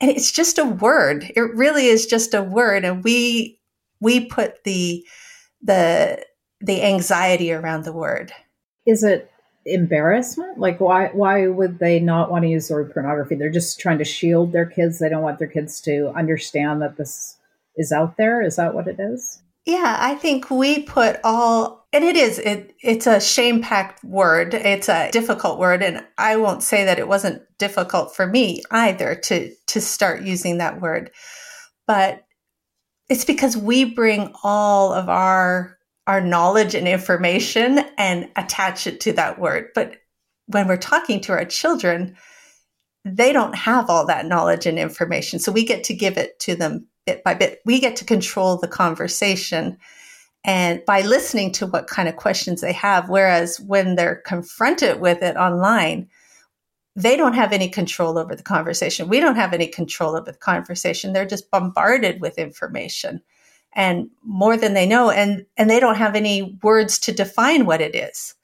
and 0.00 0.10
it's 0.10 0.32
just 0.32 0.58
a 0.58 0.64
word. 0.64 1.30
It 1.36 1.40
really 1.40 1.86
is 1.86 2.06
just 2.06 2.34
a 2.34 2.42
word. 2.42 2.84
And 2.84 3.04
we 3.04 3.58
we 4.00 4.26
put 4.26 4.64
the 4.64 5.04
the 5.62 6.24
the 6.60 6.82
anxiety 6.82 7.52
around 7.52 7.84
the 7.84 7.92
word. 7.92 8.32
Is 8.86 9.04
it 9.04 9.30
embarrassment? 9.64 10.58
Like 10.58 10.80
why 10.80 11.08
why 11.12 11.46
would 11.46 11.78
they 11.78 12.00
not 12.00 12.30
want 12.30 12.42
to 12.42 12.48
use 12.48 12.68
the 12.68 12.74
word 12.74 12.92
pornography? 12.92 13.36
They're 13.36 13.50
just 13.50 13.78
trying 13.78 13.98
to 13.98 14.04
shield 14.04 14.52
their 14.52 14.66
kids. 14.66 14.98
They 14.98 15.08
don't 15.08 15.22
want 15.22 15.38
their 15.38 15.48
kids 15.48 15.80
to 15.82 16.12
understand 16.16 16.82
that 16.82 16.96
this 16.96 17.36
is 17.76 17.92
out 17.92 18.16
there. 18.16 18.42
Is 18.42 18.56
that 18.56 18.74
what 18.74 18.88
it 18.88 18.96
is 18.98 19.40
yeah, 19.64 19.96
I 20.00 20.16
think 20.16 20.50
we 20.50 20.82
put 20.82 21.20
all, 21.22 21.86
and 21.92 22.02
it 22.02 22.16
is, 22.16 22.38
it, 22.38 22.74
it's 22.82 23.06
a 23.06 23.20
shame 23.20 23.62
packed 23.62 24.02
word. 24.02 24.54
It's 24.54 24.88
a 24.88 25.10
difficult 25.12 25.58
word. 25.58 25.82
And 25.82 26.04
I 26.18 26.36
won't 26.36 26.64
say 26.64 26.84
that 26.84 26.98
it 26.98 27.06
wasn't 27.06 27.42
difficult 27.58 28.14
for 28.16 28.26
me 28.26 28.62
either 28.72 29.14
to, 29.14 29.54
to 29.68 29.80
start 29.80 30.22
using 30.22 30.58
that 30.58 30.80
word. 30.80 31.10
But 31.86 32.24
it's 33.08 33.24
because 33.24 33.56
we 33.56 33.84
bring 33.84 34.32
all 34.42 34.92
of 34.92 35.08
our, 35.08 35.78
our 36.08 36.20
knowledge 36.20 36.74
and 36.74 36.88
information 36.88 37.80
and 37.98 38.30
attach 38.34 38.86
it 38.86 39.00
to 39.02 39.12
that 39.12 39.38
word. 39.38 39.68
But 39.74 39.98
when 40.46 40.66
we're 40.66 40.76
talking 40.76 41.20
to 41.20 41.32
our 41.32 41.44
children, 41.44 42.16
they 43.04 43.32
don't 43.32 43.54
have 43.54 43.90
all 43.90 44.06
that 44.06 44.26
knowledge 44.26 44.66
and 44.66 44.78
information. 44.78 45.38
So 45.38 45.52
we 45.52 45.64
get 45.64 45.84
to 45.84 45.94
give 45.94 46.16
it 46.18 46.38
to 46.40 46.56
them 46.56 46.88
bit 47.06 47.24
by 47.24 47.34
bit. 47.34 47.60
We 47.64 47.80
get 47.80 47.96
to 47.96 48.04
control 48.04 48.56
the 48.56 48.68
conversation 48.68 49.78
and 50.44 50.84
by 50.86 51.02
listening 51.02 51.52
to 51.52 51.66
what 51.66 51.86
kind 51.86 52.08
of 52.08 52.16
questions 52.16 52.60
they 52.60 52.72
have. 52.72 53.08
Whereas 53.08 53.60
when 53.60 53.94
they're 53.94 54.16
confronted 54.16 55.00
with 55.00 55.22
it 55.22 55.36
online, 55.36 56.08
they 56.96 57.16
don't 57.16 57.34
have 57.34 57.52
any 57.52 57.68
control 57.68 58.18
over 58.18 58.34
the 58.34 58.42
conversation. 58.42 59.08
We 59.08 59.20
don't 59.20 59.36
have 59.36 59.52
any 59.52 59.66
control 59.66 60.16
over 60.16 60.30
the 60.30 60.38
conversation. 60.38 61.12
They're 61.12 61.24
just 61.24 61.50
bombarded 61.50 62.20
with 62.20 62.38
information 62.38 63.22
and 63.74 64.10
more 64.22 64.56
than 64.56 64.74
they 64.74 64.86
know 64.86 65.10
and 65.10 65.46
and 65.56 65.70
they 65.70 65.80
don't 65.80 65.96
have 65.96 66.14
any 66.14 66.58
words 66.62 66.98
to 67.00 67.12
define 67.12 67.64
what 67.64 67.80
it 67.80 67.94
is. 67.94 68.34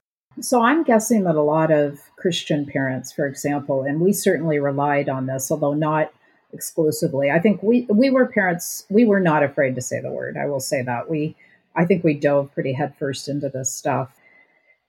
So 0.40 0.62
I'm 0.62 0.84
guessing 0.84 1.24
that 1.24 1.34
a 1.34 1.42
lot 1.42 1.70
of 1.72 2.00
Christian 2.16 2.64
parents, 2.64 3.12
for 3.12 3.26
example, 3.26 3.82
and 3.82 4.00
we 4.00 4.12
certainly 4.12 4.58
relied 4.58 5.08
on 5.08 5.26
this, 5.26 5.50
although 5.50 5.74
not 5.74 6.12
exclusively. 6.52 7.30
I 7.30 7.38
think 7.38 7.62
we 7.62 7.86
we 7.88 8.10
were 8.10 8.26
parents. 8.26 8.86
We 8.88 9.04
were 9.04 9.20
not 9.20 9.42
afraid 9.42 9.74
to 9.74 9.80
say 9.80 10.00
the 10.00 10.10
word. 10.10 10.36
I 10.36 10.46
will 10.46 10.60
say 10.60 10.82
that 10.82 11.10
we. 11.10 11.36
I 11.76 11.84
think 11.84 12.02
we 12.02 12.14
dove 12.14 12.52
pretty 12.54 12.72
headfirst 12.72 13.28
into 13.28 13.48
this 13.48 13.70
stuff. 13.70 14.10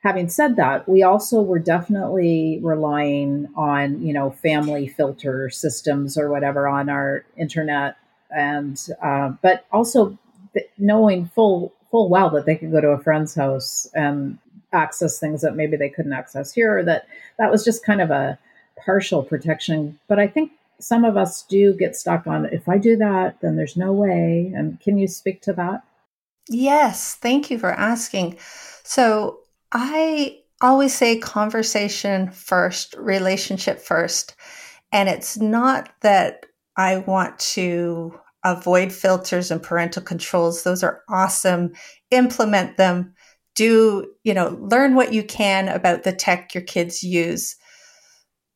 Having 0.01 0.29
said 0.29 0.55
that, 0.55 0.87
we 0.87 1.03
also 1.03 1.41
were 1.41 1.59
definitely 1.59 2.59
relying 2.63 3.49
on 3.55 4.01
you 4.01 4.13
know 4.13 4.31
family 4.31 4.87
filter 4.87 5.49
systems 5.49 6.17
or 6.17 6.29
whatever 6.29 6.67
on 6.67 6.89
our 6.89 7.25
internet, 7.37 7.97
and 8.31 8.79
uh, 9.03 9.33
but 9.41 9.65
also 9.71 10.17
knowing 10.77 11.27
full 11.27 11.73
full 11.91 12.09
well 12.09 12.29
that 12.29 12.45
they 12.45 12.55
could 12.55 12.71
go 12.71 12.81
to 12.81 12.89
a 12.89 13.03
friend's 13.03 13.35
house 13.35 13.87
and 13.93 14.37
access 14.71 15.19
things 15.19 15.41
that 15.41 15.55
maybe 15.55 15.75
they 15.75 15.89
couldn't 15.89 16.13
access 16.13 16.53
here. 16.53 16.79
or 16.79 16.83
That 16.83 17.07
that 17.37 17.51
was 17.51 17.63
just 17.63 17.85
kind 17.85 18.01
of 18.01 18.11
a 18.11 18.37
partial 18.83 19.23
protection. 19.23 19.99
But 20.07 20.19
I 20.19 20.27
think 20.27 20.51
some 20.79 21.03
of 21.03 21.17
us 21.17 21.43
do 21.43 21.73
get 21.73 21.95
stuck 21.95 22.27
on 22.27 22.45
if 22.45 22.67
I 22.69 22.77
do 22.77 22.95
that, 22.97 23.41
then 23.41 23.55
there's 23.55 23.77
no 23.77 23.91
way. 23.91 24.51
And 24.55 24.79
can 24.79 24.97
you 24.97 25.07
speak 25.07 25.41
to 25.43 25.53
that? 25.53 25.83
Yes, 26.49 27.15
thank 27.15 27.51
you 27.51 27.59
for 27.59 27.71
asking. 27.71 28.37
So 28.83 29.39
I 29.71 30.39
always 30.61 30.93
say 30.93 31.19
conversation 31.19 32.31
first, 32.31 32.95
relationship 32.97 33.79
first. 33.79 34.35
And 34.91 35.07
it's 35.07 35.37
not 35.37 35.89
that 36.01 36.45
I 36.75 36.97
want 36.97 37.37
to 37.39 38.19
avoid 38.43 38.91
filters 38.91 39.51
and 39.51 39.61
parental 39.61 40.01
controls. 40.01 40.63
Those 40.63 40.83
are 40.83 41.03
awesome. 41.09 41.73
Implement 42.11 42.77
them. 42.77 43.13
Do, 43.55 44.09
you 44.23 44.33
know, 44.33 44.57
learn 44.61 44.95
what 44.95 45.13
you 45.13 45.23
can 45.23 45.67
about 45.67 46.03
the 46.03 46.13
tech 46.13 46.53
your 46.55 46.63
kids 46.63 47.03
use. 47.03 47.55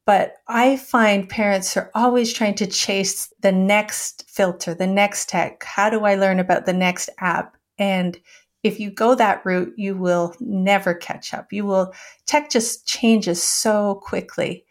But 0.06 0.36
I 0.48 0.76
find 0.76 1.30
parents 1.30 1.78
are 1.78 1.90
always 1.96 2.34
trying 2.34 2.56
to 2.56 2.68
chase 2.68 3.34
the 3.40 3.54
next 3.54 4.30
filter, 4.30 4.74
the 4.74 4.88
next 4.88 5.30
tech. 5.30 5.64
How 5.64 5.90
do 5.90 6.04
I 6.04 6.16
learn 6.16 6.40
about 6.40 6.66
the 6.66 6.74
next 6.74 7.10
app? 7.20 7.56
And 7.78 8.20
if 8.64 8.80
you 8.80 8.92
go 8.92 9.16
that 9.16 9.46
route, 9.46 9.74
you 9.78 9.96
will 9.96 10.36
never 10.40 10.94
catch 10.94 11.34
up. 11.34 11.54
You 11.54 11.66
will, 11.66 11.94
tech 12.26 12.50
just 12.50 12.86
changes 12.86 13.42
so 13.42 14.02
quickly. 14.04 14.66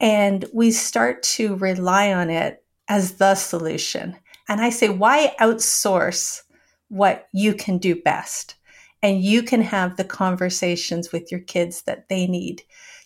And 0.00 0.44
we 0.52 0.70
start 0.70 1.22
to 1.22 1.56
rely 1.56 2.12
on 2.12 2.28
it 2.28 2.62
as 2.88 3.14
the 3.14 3.34
solution. 3.34 4.16
And 4.48 4.60
I 4.60 4.70
say, 4.70 4.88
why 4.88 5.34
outsource 5.40 6.42
what 6.88 7.28
you 7.32 7.54
can 7.54 7.78
do 7.78 7.94
best? 7.94 8.56
And 9.02 9.22
you 9.22 9.42
can 9.42 9.62
have 9.62 9.96
the 9.96 10.04
conversations 10.04 11.10
with 11.10 11.30
your 11.30 11.40
kids 11.40 11.82
that 11.82 12.08
they 12.08 12.26
need. 12.26 12.62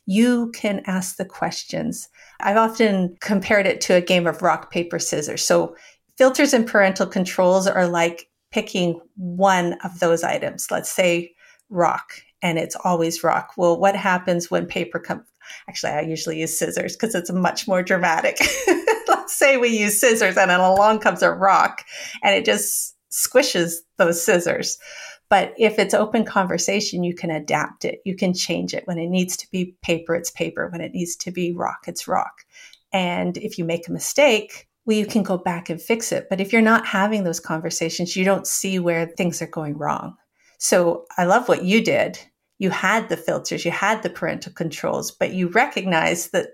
You 0.07 0.53
can 0.55 0.83
ask 0.87 1.17
the 1.17 1.25
questions. 1.25 2.09
I've 2.41 2.57
often 2.57 3.17
compared 3.21 3.67
it 3.67 3.81
to 3.83 3.95
a 3.95 4.01
game 4.01 4.27
of 4.27 4.43
rock, 4.43 4.71
paper, 4.71 4.99
scissors. 4.99 5.45
So 5.45 5.77
filters 6.17 6.55
and 6.55 6.67
parental 6.67 7.07
controls 7.07 7.67
are 7.67 7.89
like 7.89 8.29
picking 8.53 9.01
one 9.17 9.75
of 9.85 9.99
those 10.01 10.23
items. 10.23 10.71
Let's 10.71 10.91
say 10.91 11.35
rock, 11.69 12.13
and 12.43 12.59
it's 12.59 12.77
always 12.85 13.25
rock. 13.25 13.53
Well, 13.57 13.79
what 13.79 13.97
happens 13.97 14.51
when 14.51 14.67
paper 14.67 14.99
comes? 14.99 15.23
Actually, 15.69 15.93
I 15.93 16.01
usually 16.01 16.41
use 16.41 16.59
scissors 16.59 16.97
because 16.97 17.15
it's 17.15 17.31
much 17.33 17.69
more 17.69 17.83
dramatic. 17.83 18.39
Let's 19.09 19.37
say 19.37 19.57
we 19.57 19.69
use 19.69 20.01
scissors 20.01 20.37
and 20.37 20.51
then 20.51 20.61
along 20.61 21.01
comes 21.01 21.23
a 21.23 21.31
rock 21.31 21.85
and 22.23 22.35
it 22.35 22.45
just 22.45 22.97
squishes 23.13 23.75
those 23.97 24.23
scissors. 24.23 24.79
But 25.28 25.54
if 25.59 25.78
it's 25.78 25.95
open 25.95 26.25
conversation, 26.25 27.02
you 27.02 27.14
can 27.14 27.30
adapt 27.30 27.85
it. 27.85 28.00
You 28.04 28.14
can 28.14 28.33
change 28.33 28.75
it. 28.75 28.87
When 28.87 28.99
it 28.99 29.09
needs 29.09 29.37
to 29.38 29.50
be 29.50 29.76
paper, 29.83 30.14
it's 30.14 30.30
paper. 30.30 30.68
When 30.71 30.80
it 30.80 30.92
needs 30.92 31.16
to 31.16 31.30
be 31.30 31.52
rock, 31.52 31.85
it's 31.87 32.06
rock. 32.06 32.45
And 32.92 33.37
if 33.38 33.59
you 33.59 33.64
make 33.64 33.88
a 33.88 33.92
mistake, 33.92 34.68
well, 34.85 34.97
you 34.97 35.06
can 35.06 35.25
go 35.25 35.37
back 35.37 35.68
and 35.68 35.83
fix 35.83 36.12
it. 36.12 36.28
But 36.30 36.40
if 36.40 36.52
you're 36.52 36.62
not 36.62 36.87
having 36.87 37.25
those 37.25 37.40
conversations, 37.40 38.14
you 38.14 38.25
don't 38.25 38.47
see 38.47 38.78
where 38.78 39.06
things 39.06 39.42
are 39.42 39.49
going 39.49 39.76
wrong. 39.76 40.16
So 40.59 41.06
I 41.18 41.25
love 41.25 41.49
what 41.49 41.64
you 41.64 41.83
did 41.83 42.18
you 42.59 42.71
had 42.71 43.09
the 43.09 43.16
filters, 43.16 43.64
you 43.64 43.71
had 43.71 44.02
the 44.02 44.11
parental 44.11 44.52
controls, 44.52 45.11
but 45.11 45.33
you 45.33 45.49
recognized 45.49 46.33
that 46.33 46.49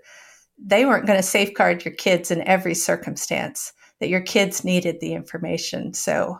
they 0.57 0.85
weren't 0.85 1.07
going 1.07 1.19
to 1.19 1.23
safeguard 1.23 1.85
your 1.85 1.93
kids 1.93 2.29
in 2.29 2.45
every 2.47 2.75
circumstance, 2.75 3.73
that 3.99 4.09
your 4.09 4.21
kids 4.21 4.63
needed 4.63 4.99
the 4.99 5.13
information. 5.13 5.93
So, 5.93 6.39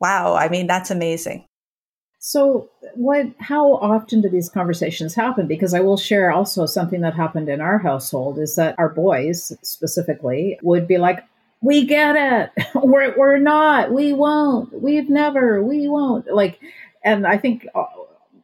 wow, 0.00 0.34
I 0.34 0.48
mean, 0.48 0.66
that's 0.66 0.90
amazing. 0.90 1.45
So, 2.18 2.68
what 2.94 3.26
how 3.38 3.74
often 3.74 4.20
do 4.20 4.28
these 4.28 4.48
conversations 4.48 5.14
happen? 5.14 5.46
Because 5.46 5.74
I 5.74 5.80
will 5.80 5.96
share 5.96 6.32
also 6.32 6.66
something 6.66 7.00
that 7.02 7.14
happened 7.14 7.48
in 7.48 7.60
our 7.60 7.78
household 7.78 8.38
is 8.38 8.56
that 8.56 8.74
our 8.78 8.88
boys 8.88 9.52
specifically 9.62 10.58
would 10.62 10.88
be 10.88 10.98
like, 10.98 11.24
"We 11.60 11.86
get 11.86 12.16
it. 12.16 12.64
We're 12.74 13.16
we're 13.16 13.38
not. 13.38 13.92
We 13.92 14.12
won't. 14.12 14.82
We've 14.82 15.10
never. 15.10 15.62
We 15.62 15.88
won't." 15.88 16.26
Like 16.32 16.58
and 17.04 17.26
I 17.26 17.38
think 17.38 17.66
uh, 17.74 17.84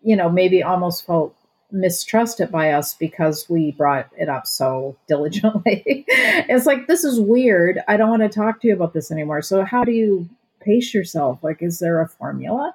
you 0.02 0.17
know, 0.17 0.29
maybe 0.29 0.62
almost 0.62 1.07
felt 1.07 1.35
mistrusted 1.71 2.50
by 2.50 2.73
us 2.73 2.95
because 2.95 3.49
we 3.49 3.73
brought 3.73 4.09
it 4.17 4.29
up 4.29 4.47
so 4.47 4.97
diligently. 5.09 6.05
it's 6.07 6.67
like, 6.67 6.87
this 6.87 7.05
is 7.05 7.21
weird. 7.21 7.81
I 7.88 7.97
don't 7.97 8.11
want 8.11 8.23
to 8.23 8.29
talk 8.29 8.61
to 8.61 8.69
you 8.69 8.75
about 8.75 8.93
this 8.93 9.11
anymore. 9.11 9.43
So, 9.43 9.64
how 9.64 9.85
do 9.85 9.93
you 9.93 10.29
pace 10.61 10.93
yourself? 10.93 11.43
Like, 11.43 11.62
is 11.62 11.79
there 11.79 12.00
a 12.00 12.09
formula? 12.09 12.75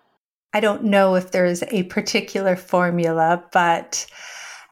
I 0.58 0.60
don't 0.60 0.86
know 0.86 1.14
if 1.14 1.30
there's 1.30 1.62
a 1.70 1.84
particular 1.84 2.56
formula, 2.56 3.44
but 3.52 4.08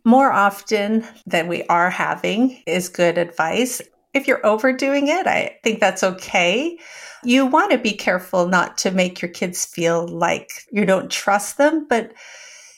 more 0.03 0.31
often 0.31 1.05
than 1.27 1.47
we 1.47 1.61
are 1.65 1.91
having 1.91 2.63
is 2.65 2.89
good 2.89 3.19
advice. 3.19 3.83
If 4.15 4.27
you're 4.27 4.43
overdoing 4.43 5.09
it, 5.09 5.27
I 5.27 5.59
think 5.63 5.79
that's 5.79 6.03
okay. 6.03 6.79
You 7.23 7.45
want 7.45 7.71
to 7.71 7.77
be 7.77 7.91
careful 7.91 8.47
not 8.47 8.79
to 8.79 8.89
make 8.89 9.21
your 9.21 9.29
kids 9.29 9.63
feel 9.63 10.07
like 10.07 10.49
you 10.71 10.85
don't 10.85 11.11
trust 11.11 11.59
them, 11.59 11.85
but 11.87 12.13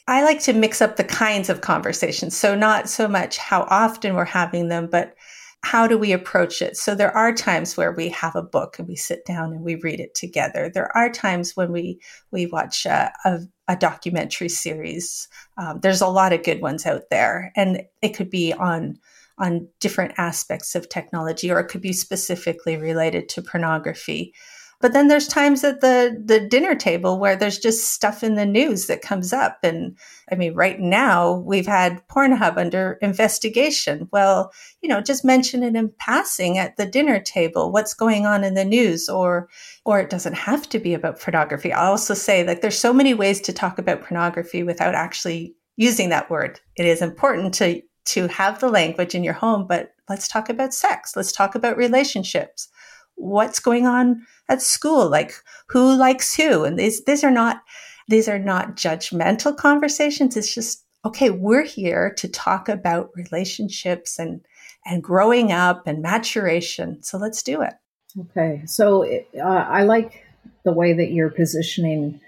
I 0.10 0.26
like 0.26 0.42
to 0.42 0.52
mix 0.52 0.82
up 0.82 0.98
the 0.98 1.06
kinds 1.06 1.48
of 1.48 1.62
conversations. 1.62 2.36
So, 2.36 2.56
not 2.56 2.90
so 2.90 3.08
much 3.08 3.38
how 3.38 3.68
often 3.70 4.16
we're 4.16 4.26
having 4.26 4.68
them, 4.68 4.90
but 4.92 5.16
how 5.64 5.88
do 5.88 5.98
we 5.98 6.12
approach 6.12 6.62
it? 6.62 6.78
So, 6.78 6.96
there 6.96 7.16
are 7.16 7.34
times 7.34 7.76
where 7.76 7.92
we 7.92 8.10
have 8.10 8.36
a 8.36 8.44
book 8.44 8.78
and 8.80 8.88
we 8.88 8.96
sit 8.96 9.26
down 9.26 9.52
and 9.52 9.62
we 9.62 9.76
read 9.76 10.00
it 10.00 10.14
together. 10.14 10.70
There 10.74 10.96
are 10.96 11.10
times 11.10 11.56
when 11.56 11.72
we, 11.72 12.00
we 12.32 12.46
watch 12.46 12.86
a, 12.86 13.12
a, 13.26 13.40
a 13.68 13.76
documentary 13.76 14.50
series. 14.50 15.28
Um, 15.58 15.80
there's 15.82 16.02
a 16.02 16.08
lot 16.08 16.34
of 16.34 16.44
good 16.44 16.62
ones 16.62 16.86
out 16.86 17.04
there, 17.10 17.52
and 17.56 17.82
it 18.02 18.10
could 18.10 18.30
be 18.30 18.54
on 18.54 18.98
on 19.40 19.68
different 19.80 20.14
aspects 20.18 20.74
of 20.74 20.90
technology, 20.90 21.52
or 21.52 21.60
it 21.60 21.68
could 21.68 21.82
be 21.82 21.94
specifically 21.94 22.76
related 22.76 23.30
to 23.30 23.42
pornography. 23.42 24.34
But 24.80 24.94
then 24.94 25.08
there's 25.08 25.28
times 25.28 25.64
at 25.64 25.82
the 25.82 26.22
the 26.24 26.40
dinner 26.40 26.76
table 26.76 27.18
where 27.18 27.36
there's 27.36 27.58
just 27.58 27.94
stuff 27.94 28.24
in 28.24 28.36
the 28.36 28.46
news 28.46 28.86
that 28.88 29.02
comes 29.02 29.34
up. 29.34 29.58
And 29.64 29.98
I 30.32 30.36
mean, 30.36 30.54
right 30.54 30.80
now 30.80 31.38
we've 31.38 31.66
had 31.66 32.08
Pornhub 32.10 32.58
under 32.58 33.00
investigation. 33.02 34.08
Well, 34.12 34.52
you 34.82 34.90
know, 34.90 35.02
just 35.02 35.26
mention 35.26 35.64
it 35.64 35.76
in 35.76 35.92
passing 36.00 36.60
at 36.60 36.78
the 36.78 36.86
dinner 36.86 37.20
table, 37.20 37.72
what's 37.72 37.96
going 37.96 38.28
on 38.28 38.44
in 38.44 38.54
the 38.54 38.66
news, 38.66 39.10
or 39.10 39.50
or 39.84 40.00
it 40.00 40.12
doesn't 40.12 40.36
have 40.36 40.70
to 40.70 40.80
be 40.80 40.94
about 40.94 41.20
pornography. 41.20 41.74
I 41.74 41.88
also 41.88 42.14
say 42.14 42.46
like 42.46 42.62
there's 42.62 42.80
so 42.80 42.94
many 42.94 43.16
ways 43.16 43.42
to 43.42 43.54
talk 43.54 43.80
about 43.80 44.04
pornography 44.04 44.62
without 44.62 44.94
actually 44.94 45.56
using 45.76 46.10
that 46.10 46.30
word. 46.30 46.60
It 46.76 46.86
is 46.86 47.02
important 47.02 47.56
to 47.56 47.82
to 48.06 48.28
have 48.28 48.60
the 48.60 48.70
language 48.70 49.16
in 49.16 49.24
your 49.24 49.34
home, 49.34 49.66
but 49.68 49.92
let's 50.08 50.28
talk 50.28 50.50
about 50.50 50.74
sex. 50.74 51.16
Let's 51.16 51.32
talk 51.32 51.56
about 51.56 51.78
relationships 51.78 52.70
what's 53.18 53.60
going 53.60 53.86
on 53.86 54.26
at 54.48 54.62
school, 54.62 55.10
like 55.10 55.34
who 55.68 55.96
likes 55.96 56.34
who. 56.34 56.64
And 56.64 56.80
these, 56.80 57.04
these 57.04 57.24
are 57.24 57.32
not, 57.32 57.62
these 58.08 58.30
are 58.30 58.40
not 58.40 58.78
judgmental 58.78 59.56
conversations. 59.56 60.38
It's 60.38 60.54
just, 60.54 60.86
okay, 61.04 61.30
we're 61.30 61.66
here 61.66 62.14
to 62.18 62.30
talk 62.30 62.70
about 62.70 63.12
relationships 63.16 64.18
and, 64.18 64.42
and 64.86 65.04
growing 65.04 65.52
up 65.52 65.88
and 65.88 66.02
maturation. 66.02 67.04
So 67.04 67.18
let's 67.18 67.44
do 67.44 67.62
it. 67.62 67.74
Okay. 68.20 68.62
So 68.66 69.04
uh, 69.06 69.42
I 69.42 69.84
like 69.84 70.24
the 70.64 70.72
way 70.72 70.94
that 70.94 71.12
you're 71.12 71.30
positioning 71.30 72.22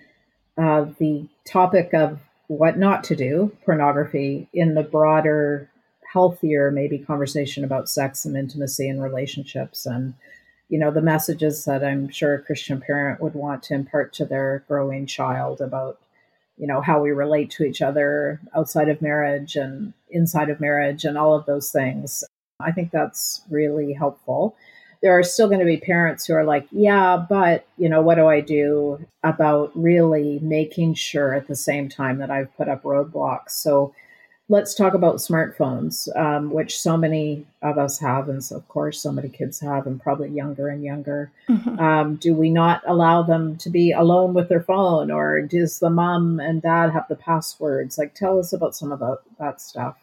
uh, 0.58 0.86
the 1.00 1.28
topic 1.46 1.94
of 1.94 2.20
what 2.48 2.78
not 2.78 3.04
to 3.06 3.16
do, 3.16 3.56
pornography, 3.64 4.50
in 4.54 4.74
the 4.74 4.84
broader, 4.84 5.70
healthier, 6.12 6.72
maybe 6.72 6.98
conversation 6.98 7.64
about 7.64 7.88
sex 7.88 8.26
and 8.26 8.36
intimacy 8.36 8.90
and 8.90 9.02
relationships 9.02 9.86
and 9.86 10.16
you 10.70 10.78
know, 10.78 10.92
the 10.92 11.02
messages 11.02 11.66
that 11.66 11.84
I'm 11.84 12.10
sure 12.10 12.36
a 12.36 12.42
Christian 12.42 12.80
parent 12.80 13.22
would 13.22 13.34
want 13.34 13.64
to 13.64 13.74
impart 13.74 14.14
to 14.14 14.26
their 14.26 14.64
growing 14.68 15.08
child 15.08 15.62
about, 15.62 16.00
you 16.58 16.68
know, 16.68 16.80
how 16.80 17.02
we 17.02 17.10
relate 17.10 17.50
to 17.52 17.64
each 17.64 17.82
other 17.82 18.40
outside 18.56 18.88
of 18.88 19.02
marriage 19.02 19.56
and 19.56 19.94
inside 20.12 20.50
of 20.50 20.60
marriage 20.60 21.06
and 21.06 21.18
all 21.18 21.36
of 21.36 21.48
those 21.48 21.72
things. 21.72 22.24
I 22.60 22.72
think 22.72 22.92
that's 22.92 23.42
really 23.50 23.94
helpful. 23.94 24.56
There 25.02 25.18
are 25.18 25.24
still 25.24 25.48
going 25.48 25.62
to 25.62 25.66
be 25.66 25.78
parents 25.78 26.26
who 26.26 26.34
are 26.34 26.44
like, 26.44 26.68
yeah, 26.72 27.26
but, 27.28 27.66
you 27.78 27.90
know, 27.90 28.02
what 28.02 28.16
do 28.16 28.28
I 28.28 28.42
do 28.42 29.06
about 29.24 29.72
really 29.74 30.40
making 30.42 30.96
sure 30.96 31.34
at 31.34 31.48
the 31.48 31.56
same 31.56 31.90
time 31.90 32.20
that 32.20 32.30
I've 32.30 32.56
put 32.58 32.68
up 32.68 32.84
roadblocks? 32.84 33.52
So, 33.52 33.94
let's 34.50 34.74
talk 34.74 34.96
about 34.96 35.18
smartphones, 35.18 36.14
um, 36.18 36.50
which 36.50 36.80
so 36.80 36.98
many 36.98 37.46
of 37.62 37.78
us 37.78 38.00
have, 38.00 38.28
and 38.28 38.44
so 38.44 38.58
of 38.58 38.68
course, 38.68 39.00
so 39.00 39.12
many 39.12 39.30
kids 39.30 39.60
have, 39.60 39.86
and 39.86 40.02
probably 40.02 40.30
younger 40.30 40.68
and 40.68 40.84
younger. 40.84 41.32
Mm-hmm. 41.48 41.80
Um, 41.80 42.16
do 42.16 42.34
we 42.34 42.50
not 42.50 42.82
allow 42.86 43.22
them 43.22 43.58
to 43.58 43.70
be 43.70 43.92
alone 43.92 44.34
with 44.34 44.50
their 44.50 44.64
phone, 44.64 45.12
or 45.12 45.42
does 45.42 45.80
the 45.80 45.92
mom 45.92 46.40
and 46.40 46.62
dad 46.62 46.92
have 46.92 47.08
the 47.08 47.16
passwords? 47.16 47.98
Like, 47.98 48.16
tell 48.16 48.40
us 48.40 48.52
about 48.52 48.76
some 48.76 48.92
of 48.92 49.00
the, 49.00 49.20
that 49.40 49.62
stuff. 49.62 49.98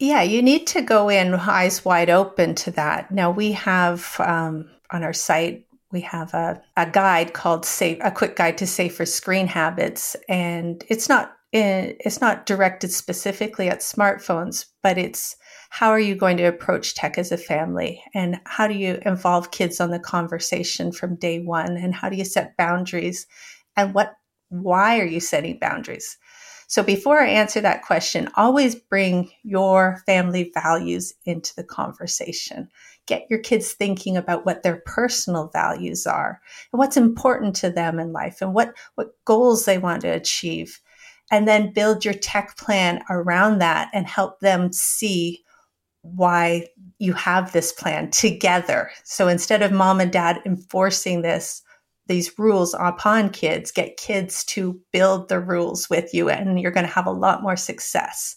Yeah, 0.00 0.22
you 0.22 0.42
need 0.42 0.66
to 0.68 0.82
go 0.82 1.08
in 1.08 1.34
eyes 1.34 1.84
wide 1.84 2.10
open 2.10 2.54
to 2.56 2.72
that. 2.72 3.10
Now, 3.10 3.30
we 3.30 3.52
have 3.52 4.16
um, 4.20 4.68
on 4.90 5.04
our 5.04 5.12
site 5.12 5.64
we 5.90 6.02
have 6.02 6.34
a, 6.34 6.60
a 6.76 6.84
guide 6.90 7.32
called 7.32 7.64
safe 7.64 7.96
a 8.02 8.10
quick 8.10 8.36
guide 8.36 8.58
to 8.58 8.66
safer 8.66 9.06
screen 9.06 9.46
habits 9.46 10.16
and 10.28 10.84
it's 10.88 11.08
not 11.08 11.37
Eh, 11.52 11.94
it's 12.00 12.20
not 12.20 12.44
directed 12.44 12.92
specifically 12.92 13.68
at 13.68 13.80
smartphones, 13.80 14.66
but 14.82 14.98
it's 14.98 15.36
how 15.70 15.90
are 15.90 16.00
you 16.00 16.14
going 16.14 16.36
to 16.36 16.44
approach 16.44 16.94
tech 16.94 17.16
as 17.16 17.32
a 17.32 17.38
family? 17.38 18.02
And 18.14 18.40
how 18.44 18.68
do 18.68 18.74
you 18.74 18.98
involve 19.06 19.50
kids 19.50 19.80
on 19.80 19.90
the 19.90 19.98
conversation 19.98 20.92
from 20.92 21.16
day 21.16 21.40
one? 21.40 21.76
And 21.76 21.94
how 21.94 22.08
do 22.10 22.16
you 22.16 22.24
set 22.24 22.56
boundaries? 22.56 23.26
And 23.76 23.94
what 23.94 24.14
why 24.50 24.98
are 24.98 25.06
you 25.06 25.20
setting 25.20 25.58
boundaries? 25.58 26.16
So 26.68 26.82
before 26.82 27.20
i 27.20 27.28
answer 27.28 27.62
that 27.62 27.84
question 27.84 28.28
always 28.36 28.74
bring 28.74 29.30
your 29.42 30.02
family 30.04 30.50
values 30.52 31.14
into 31.24 31.54
the 31.54 31.64
conversation. 31.64 32.68
Get 33.06 33.26
your 33.30 33.38
kids 33.38 33.72
thinking 33.72 34.18
about 34.18 34.44
what 34.44 34.62
their 34.62 34.82
personal 34.84 35.48
values 35.48 36.06
are 36.06 36.42
and 36.72 36.78
what's 36.78 36.98
important 36.98 37.56
to 37.56 37.70
them 37.70 37.98
in 37.98 38.12
life 38.12 38.42
and 38.42 38.52
what, 38.52 38.74
what 38.96 39.12
goals 39.24 39.64
they 39.64 39.78
want 39.78 40.02
to 40.02 40.08
achieve. 40.08 40.78
And 41.30 41.46
then 41.46 41.72
build 41.72 42.04
your 42.04 42.14
tech 42.14 42.56
plan 42.56 43.02
around 43.10 43.58
that 43.58 43.90
and 43.92 44.06
help 44.06 44.40
them 44.40 44.72
see 44.72 45.44
why 46.02 46.66
you 46.98 47.12
have 47.12 47.52
this 47.52 47.72
plan 47.72 48.10
together. 48.10 48.90
So 49.04 49.28
instead 49.28 49.62
of 49.62 49.72
mom 49.72 50.00
and 50.00 50.12
dad 50.12 50.40
enforcing 50.46 51.22
this, 51.22 51.62
these 52.06 52.38
rules 52.38 52.74
upon 52.78 53.30
kids, 53.30 53.70
get 53.70 53.98
kids 53.98 54.44
to 54.44 54.80
build 54.92 55.28
the 55.28 55.40
rules 55.40 55.90
with 55.90 56.14
you, 56.14 56.30
and 56.30 56.58
you're 56.58 56.72
going 56.72 56.86
to 56.86 56.92
have 56.92 57.06
a 57.06 57.12
lot 57.12 57.42
more 57.42 57.56
success. 57.56 58.36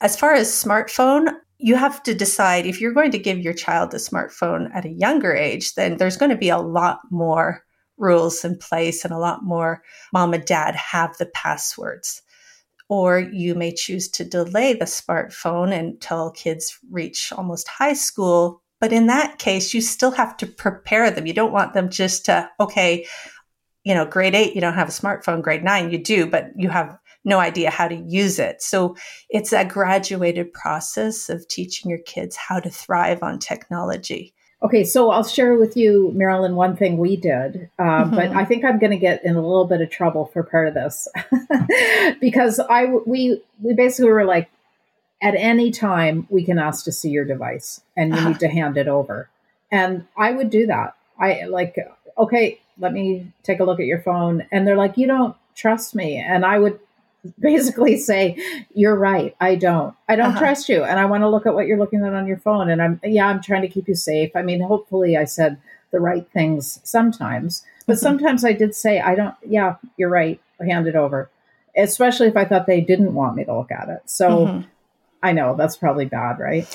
As 0.00 0.16
far 0.16 0.32
as 0.32 0.48
smartphone, 0.48 1.28
you 1.58 1.76
have 1.76 2.02
to 2.04 2.14
decide 2.14 2.66
if 2.66 2.80
you're 2.80 2.94
going 2.94 3.10
to 3.10 3.18
give 3.18 3.38
your 3.38 3.52
child 3.52 3.92
a 3.92 3.98
smartphone 3.98 4.74
at 4.74 4.84
a 4.84 4.90
younger 4.90 5.34
age, 5.34 5.74
then 5.74 5.98
there's 5.98 6.16
going 6.16 6.30
to 6.30 6.36
be 6.36 6.48
a 6.48 6.58
lot 6.58 7.00
more 7.10 7.62
rules 7.98 8.44
in 8.44 8.58
place 8.58 9.04
and 9.04 9.12
a 9.12 9.18
lot 9.18 9.44
more 9.44 9.82
mom 10.12 10.34
and 10.34 10.44
dad 10.44 10.74
have 10.74 11.16
the 11.18 11.26
passwords. 11.26 12.22
Or 12.88 13.18
you 13.18 13.54
may 13.54 13.72
choose 13.72 14.08
to 14.10 14.24
delay 14.24 14.74
the 14.74 14.84
smartphone 14.84 15.72
until 15.72 16.30
kids 16.30 16.78
reach 16.90 17.32
almost 17.32 17.68
high 17.68 17.94
school. 17.94 18.62
But 18.80 18.92
in 18.92 19.06
that 19.06 19.38
case, 19.38 19.72
you 19.72 19.80
still 19.80 20.10
have 20.10 20.36
to 20.38 20.46
prepare 20.46 21.10
them. 21.10 21.26
You 21.26 21.32
don't 21.32 21.52
want 21.52 21.72
them 21.72 21.88
just 21.88 22.26
to, 22.26 22.50
okay, 22.60 23.06
you 23.84 23.94
know, 23.94 24.04
grade 24.04 24.34
eight, 24.34 24.54
you 24.54 24.60
don't 24.60 24.74
have 24.74 24.88
a 24.88 24.92
smartphone, 24.92 25.42
grade 25.42 25.64
nine, 25.64 25.90
you 25.90 25.98
do, 25.98 26.26
but 26.26 26.50
you 26.56 26.68
have 26.68 26.98
no 27.24 27.38
idea 27.38 27.70
how 27.70 27.88
to 27.88 27.94
use 27.94 28.38
it. 28.38 28.60
So 28.60 28.96
it's 29.30 29.52
a 29.52 29.64
graduated 29.64 30.52
process 30.52 31.28
of 31.28 31.46
teaching 31.48 31.90
your 31.90 32.00
kids 32.00 32.36
how 32.36 32.60
to 32.60 32.70
thrive 32.70 33.22
on 33.22 33.38
technology. 33.38 34.34
Okay, 34.62 34.84
so 34.84 35.10
I'll 35.10 35.24
share 35.24 35.56
with 35.56 35.76
you, 35.76 36.12
Marilyn, 36.14 36.54
one 36.54 36.76
thing 36.76 36.96
we 36.96 37.16
did, 37.16 37.68
um, 37.80 37.86
mm-hmm. 37.86 38.14
but 38.14 38.30
I 38.30 38.44
think 38.44 38.64
I'm 38.64 38.78
going 38.78 38.92
to 38.92 38.98
get 38.98 39.24
in 39.24 39.34
a 39.34 39.40
little 39.40 39.64
bit 39.64 39.80
of 39.80 39.90
trouble 39.90 40.26
for 40.26 40.44
part 40.44 40.68
of 40.68 40.74
this 40.74 41.08
because 42.20 42.60
I 42.60 42.86
we 42.86 43.42
we 43.60 43.74
basically 43.74 44.12
were 44.12 44.24
like, 44.24 44.50
at 45.20 45.34
any 45.34 45.72
time 45.72 46.28
we 46.30 46.44
can 46.44 46.60
ask 46.60 46.84
to 46.84 46.92
see 46.92 47.10
your 47.10 47.24
device 47.24 47.80
and 47.96 48.10
you 48.10 48.16
uh-huh. 48.16 48.28
need 48.28 48.40
to 48.40 48.48
hand 48.48 48.76
it 48.76 48.86
over, 48.86 49.28
and 49.72 50.06
I 50.16 50.30
would 50.30 50.50
do 50.50 50.66
that. 50.66 50.94
I 51.18 51.44
like, 51.46 51.76
okay, 52.16 52.60
let 52.78 52.92
me 52.92 53.32
take 53.42 53.58
a 53.58 53.64
look 53.64 53.80
at 53.80 53.86
your 53.86 54.00
phone, 54.00 54.46
and 54.52 54.64
they're 54.64 54.76
like, 54.76 54.96
you 54.96 55.08
don't 55.08 55.34
trust 55.56 55.92
me, 55.92 56.18
and 56.18 56.46
I 56.46 56.60
would 56.60 56.78
basically 57.38 57.96
say, 57.98 58.36
"You're 58.74 58.96
right. 58.96 59.34
I 59.40 59.54
don't. 59.54 59.94
I 60.08 60.16
don't 60.16 60.30
uh-huh. 60.30 60.38
trust 60.38 60.68
you, 60.68 60.84
and 60.84 60.98
I 60.98 61.04
want 61.06 61.22
to 61.22 61.28
look 61.28 61.46
at 61.46 61.54
what 61.54 61.66
you're 61.66 61.78
looking 61.78 62.04
at 62.04 62.14
on 62.14 62.26
your 62.26 62.38
phone." 62.38 62.68
And 62.70 62.82
I'm 62.82 63.00
yeah, 63.02 63.26
I'm 63.26 63.42
trying 63.42 63.62
to 63.62 63.68
keep 63.68 63.88
you 63.88 63.94
safe. 63.94 64.30
I 64.34 64.42
mean, 64.42 64.60
hopefully, 64.60 65.16
I 65.16 65.24
said 65.24 65.58
the 65.90 66.00
right 66.00 66.26
things 66.32 66.80
sometimes, 66.84 67.64
but 67.86 67.94
mm-hmm. 67.94 68.02
sometimes 68.02 68.44
I 68.44 68.52
did 68.52 68.74
say, 68.74 69.00
"I 69.00 69.14
don't." 69.14 69.34
Yeah, 69.46 69.76
you're 69.96 70.08
right. 70.08 70.40
Hand 70.60 70.86
it 70.86 70.94
over, 70.94 71.28
especially 71.76 72.28
if 72.28 72.36
I 72.36 72.44
thought 72.44 72.66
they 72.66 72.80
didn't 72.80 73.14
want 73.14 73.34
me 73.34 73.44
to 73.44 73.56
look 73.56 73.72
at 73.72 73.88
it. 73.88 74.02
So 74.06 74.46
mm-hmm. 74.46 74.68
I 75.22 75.32
know 75.32 75.56
that's 75.56 75.76
probably 75.76 76.04
bad, 76.04 76.38
right? 76.38 76.68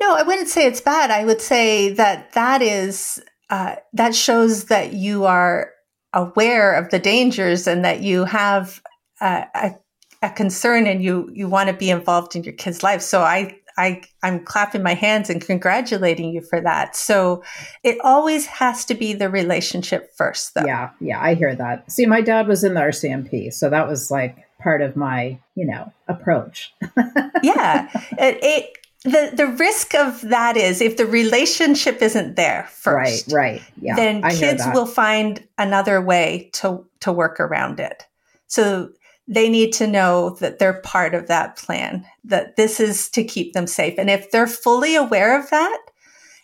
No, 0.00 0.14
I 0.14 0.22
wouldn't 0.22 0.48
say 0.48 0.66
it's 0.66 0.80
bad. 0.80 1.10
I 1.10 1.24
would 1.24 1.40
say 1.40 1.92
that 1.94 2.32
that 2.32 2.62
is 2.62 3.22
uh, 3.48 3.76
that 3.92 4.14
shows 4.14 4.64
that 4.64 4.92
you 4.92 5.24
are 5.24 5.70
aware 6.12 6.74
of 6.74 6.90
the 6.90 6.98
dangers 6.98 7.66
and 7.66 7.84
that 7.84 8.00
you 8.00 8.24
have 8.24 8.82
a, 9.20 9.74
a 10.22 10.30
concern 10.30 10.86
and 10.86 11.02
you 11.02 11.30
you 11.32 11.48
want 11.48 11.68
to 11.68 11.74
be 11.74 11.90
involved 11.90 12.36
in 12.36 12.44
your 12.44 12.54
kids' 12.54 12.82
life. 12.82 13.02
So 13.02 13.22
I 13.22 13.58
I 13.78 14.02
I'm 14.22 14.44
clapping 14.44 14.82
my 14.82 14.94
hands 14.94 15.28
and 15.28 15.40
congratulating 15.40 16.32
you 16.32 16.40
for 16.40 16.60
that. 16.60 16.96
So 16.96 17.42
it 17.82 17.98
always 18.02 18.46
has 18.46 18.84
to 18.86 18.94
be 18.94 19.12
the 19.12 19.28
relationship 19.28 20.12
first, 20.16 20.54
though. 20.54 20.64
Yeah, 20.64 20.90
yeah, 21.00 21.20
I 21.20 21.34
hear 21.34 21.54
that. 21.54 21.90
See, 21.90 22.06
my 22.06 22.20
dad 22.20 22.48
was 22.48 22.64
in 22.64 22.74
the 22.74 22.80
RCMP, 22.80 23.52
so 23.52 23.68
that 23.70 23.86
was 23.86 24.10
like 24.10 24.38
part 24.58 24.80
of 24.80 24.96
my 24.96 25.38
you 25.54 25.66
know 25.66 25.92
approach. 26.08 26.72
yeah, 27.42 27.90
it, 28.18 28.38
it 28.42 28.78
the 29.04 29.32
the 29.34 29.46
risk 29.46 29.94
of 29.94 30.22
that 30.22 30.56
is 30.56 30.80
if 30.80 30.96
the 30.96 31.06
relationship 31.06 32.00
isn't 32.00 32.36
there 32.36 32.66
first, 32.70 33.30
right, 33.30 33.60
right, 33.60 33.62
yeah, 33.80 33.96
then 33.96 34.24
I 34.24 34.34
kids 34.34 34.64
will 34.72 34.86
find 34.86 35.46
another 35.58 36.00
way 36.00 36.50
to 36.54 36.84
to 37.00 37.12
work 37.12 37.40
around 37.40 37.78
it. 37.78 38.06
So 38.46 38.90
they 39.28 39.48
need 39.48 39.72
to 39.72 39.86
know 39.86 40.36
that 40.40 40.58
they're 40.58 40.80
part 40.82 41.14
of 41.14 41.26
that 41.26 41.56
plan, 41.56 42.06
that 42.24 42.56
this 42.56 42.78
is 42.78 43.08
to 43.10 43.24
keep 43.24 43.52
them 43.52 43.66
safe. 43.66 43.94
And 43.98 44.08
if 44.08 44.30
they're 44.30 44.46
fully 44.46 44.94
aware 44.94 45.38
of 45.38 45.50
that 45.50 45.78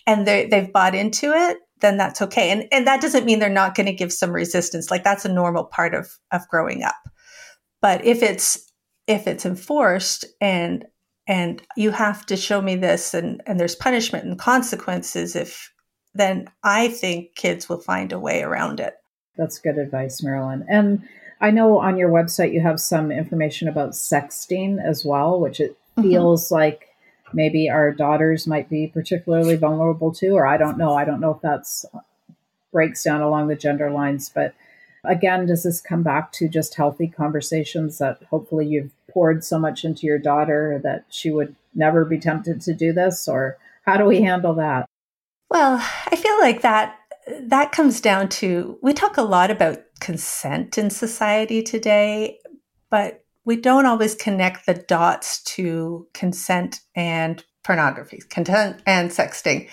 and 0.06 0.26
they've 0.26 0.72
bought 0.72 0.94
into 0.94 1.32
it, 1.32 1.58
then 1.80 1.96
that's 1.96 2.22
okay. 2.22 2.50
And, 2.50 2.66
and 2.72 2.86
that 2.86 3.00
doesn't 3.00 3.24
mean 3.24 3.38
they're 3.38 3.48
not 3.48 3.74
going 3.74 3.86
to 3.86 3.92
give 3.92 4.12
some 4.12 4.32
resistance. 4.32 4.90
Like 4.90 5.04
that's 5.04 5.24
a 5.24 5.32
normal 5.32 5.64
part 5.64 5.94
of, 5.94 6.18
of 6.32 6.46
growing 6.48 6.82
up. 6.82 6.94
But 7.80 8.04
if 8.04 8.22
it's, 8.22 8.72
if 9.06 9.26
it's 9.26 9.46
enforced 9.46 10.24
and, 10.40 10.84
and 11.26 11.62
you 11.76 11.90
have 11.90 12.26
to 12.26 12.36
show 12.36 12.60
me 12.60 12.76
this 12.76 13.14
and, 13.14 13.42
and 13.46 13.60
there's 13.60 13.76
punishment 13.76 14.24
and 14.24 14.38
consequences 14.38 15.36
if, 15.36 15.72
then 16.14 16.48
I 16.62 16.88
think 16.88 17.34
kids 17.36 17.68
will 17.68 17.80
find 17.80 18.12
a 18.12 18.18
way 18.18 18.42
around 18.42 18.80
it. 18.80 18.94
That's 19.36 19.58
good 19.58 19.78
advice, 19.78 20.22
Marilyn. 20.22 20.64
And 20.68 21.02
I 21.42 21.50
know 21.50 21.78
on 21.78 21.98
your 21.98 22.08
website 22.08 22.54
you 22.54 22.60
have 22.60 22.80
some 22.80 23.10
information 23.10 23.68
about 23.68 23.90
sexting 23.90 24.82
as 24.82 25.04
well, 25.04 25.40
which 25.40 25.58
it 25.60 25.76
mm-hmm. 25.98 26.08
feels 26.08 26.52
like 26.52 26.88
maybe 27.34 27.68
our 27.68 27.90
daughters 27.90 28.46
might 28.46 28.70
be 28.70 28.86
particularly 28.86 29.56
vulnerable 29.56 30.12
to, 30.14 30.28
or 30.30 30.46
I 30.46 30.56
don't 30.56 30.78
know. 30.78 30.94
I 30.94 31.04
don't 31.04 31.20
know 31.20 31.34
if 31.34 31.42
that's 31.42 31.84
breaks 32.72 33.02
down 33.02 33.20
along 33.20 33.48
the 33.48 33.56
gender 33.56 33.90
lines, 33.90 34.30
but 34.32 34.54
again, 35.04 35.46
does 35.46 35.64
this 35.64 35.80
come 35.80 36.02
back 36.02 36.32
to 36.32 36.48
just 36.48 36.76
healthy 36.76 37.08
conversations 37.08 37.98
that 37.98 38.22
hopefully 38.30 38.66
you've 38.66 38.92
poured 39.10 39.44
so 39.44 39.58
much 39.58 39.84
into 39.84 40.06
your 40.06 40.18
daughter 40.18 40.80
that 40.82 41.04
she 41.10 41.30
would 41.30 41.54
never 41.74 42.04
be 42.04 42.18
tempted 42.18 42.60
to 42.62 42.72
do 42.72 42.92
this, 42.92 43.26
or 43.26 43.58
how 43.84 43.96
do 43.96 44.04
we 44.04 44.22
handle 44.22 44.54
that? 44.54 44.88
Well, 45.50 45.76
I 46.06 46.16
feel 46.16 46.38
like 46.40 46.62
that 46.62 46.98
that 47.26 47.72
comes 47.72 48.00
down 48.00 48.28
to 48.28 48.78
we 48.82 48.92
talk 48.92 49.16
a 49.16 49.22
lot 49.22 49.50
about 49.50 49.78
consent 50.00 50.78
in 50.78 50.90
society 50.90 51.62
today, 51.62 52.38
but 52.90 53.24
we 53.44 53.56
don't 53.56 53.86
always 53.86 54.14
connect 54.14 54.66
the 54.66 54.74
dots 54.74 55.42
to 55.42 56.06
consent 56.14 56.80
and 56.94 57.44
pornography, 57.64 58.20
consent 58.28 58.82
and 58.86 59.10
sexting. 59.10 59.68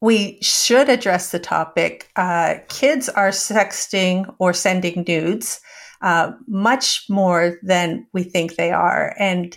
We 0.00 0.38
should 0.42 0.88
address 0.88 1.30
the 1.30 1.38
topic. 1.38 2.10
Uh, 2.16 2.56
kids 2.68 3.08
are 3.08 3.30
sexting 3.30 4.34
or 4.38 4.52
sending 4.52 5.04
nudes 5.06 5.60
uh, 6.02 6.32
much 6.46 7.04
more 7.08 7.58
than 7.62 8.06
we 8.12 8.22
think 8.22 8.56
they 8.56 8.70
are. 8.70 9.14
And 9.18 9.56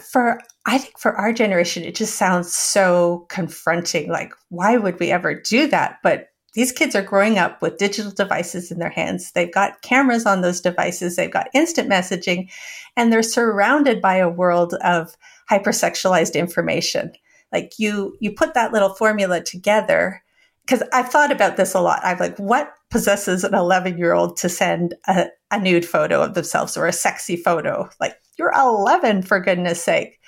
for 0.00 0.40
I 0.70 0.78
think 0.78 1.00
for 1.00 1.16
our 1.16 1.32
generation, 1.32 1.82
it 1.82 1.96
just 1.96 2.14
sounds 2.14 2.52
so 2.54 3.26
confronting. 3.28 4.08
Like, 4.08 4.32
why 4.50 4.76
would 4.76 5.00
we 5.00 5.10
ever 5.10 5.34
do 5.34 5.66
that? 5.66 5.98
But 6.00 6.28
these 6.54 6.70
kids 6.70 6.94
are 6.94 7.02
growing 7.02 7.38
up 7.38 7.60
with 7.60 7.76
digital 7.76 8.12
devices 8.12 8.70
in 8.70 8.78
their 8.78 8.88
hands. 8.90 9.32
They've 9.32 9.52
got 9.52 9.82
cameras 9.82 10.26
on 10.26 10.42
those 10.42 10.60
devices. 10.60 11.16
They've 11.16 11.28
got 11.28 11.48
instant 11.54 11.90
messaging 11.90 12.52
and 12.96 13.12
they're 13.12 13.24
surrounded 13.24 14.00
by 14.00 14.18
a 14.18 14.28
world 14.28 14.74
of 14.74 15.16
hypersexualized 15.50 16.34
information. 16.34 17.14
Like 17.50 17.72
you, 17.78 18.16
you 18.20 18.30
put 18.32 18.54
that 18.54 18.72
little 18.72 18.94
formula 18.94 19.42
together 19.42 20.22
because 20.64 20.84
I've 20.92 21.08
thought 21.08 21.32
about 21.32 21.56
this 21.56 21.74
a 21.74 21.80
lot. 21.80 21.98
I'm 22.04 22.18
like, 22.18 22.36
what 22.36 22.72
possesses 22.90 23.42
an 23.42 23.54
11 23.54 23.98
year 23.98 24.12
old 24.12 24.36
to 24.36 24.48
send 24.48 24.94
a, 25.08 25.26
a 25.50 25.58
nude 25.58 25.84
photo 25.84 26.22
of 26.22 26.34
themselves 26.34 26.76
or 26.76 26.86
a 26.86 26.92
sexy 26.92 27.34
photo? 27.34 27.90
Like 27.98 28.14
you're 28.38 28.52
11 28.56 29.22
for 29.22 29.40
goodness 29.40 29.82
sake. 29.82 30.19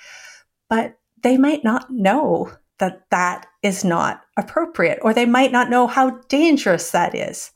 But 0.73 0.97
they 1.21 1.37
might 1.37 1.63
not 1.63 1.91
know 1.91 2.51
that 2.79 3.03
that 3.11 3.45
is 3.61 3.85
not 3.85 4.21
appropriate, 4.37 4.97
or 5.03 5.13
they 5.13 5.27
might 5.27 5.51
not 5.51 5.69
know 5.69 5.85
how 5.85 6.21
dangerous 6.29 6.89
that 6.89 7.13
is. 7.13 7.51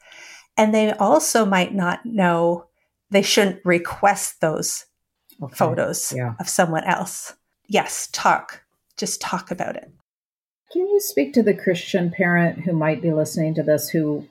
And 0.55 0.71
they 0.71 0.91
also 0.93 1.43
might 1.43 1.73
not 1.73 2.05
know 2.05 2.67
they 3.09 3.23
shouldn't 3.23 3.65
request 3.65 4.39
those 4.39 4.85
okay. 5.41 5.55
photos 5.55 6.13
yeah. 6.15 6.35
of 6.39 6.47
someone 6.47 6.83
else. 6.83 7.33
Yes, 7.67 8.07
talk. 8.11 8.61
Just 8.97 9.19
talk 9.19 9.49
about 9.49 9.75
it. 9.75 9.91
Can 10.71 10.83
you 10.83 10.99
speak 10.99 11.33
to 11.33 11.41
the 11.41 11.55
Christian 11.55 12.11
parent 12.11 12.59
who 12.59 12.73
might 12.73 13.01
be 13.01 13.13
listening 13.13 13.55
to 13.55 13.63
this 13.63 13.89
who 13.89 14.27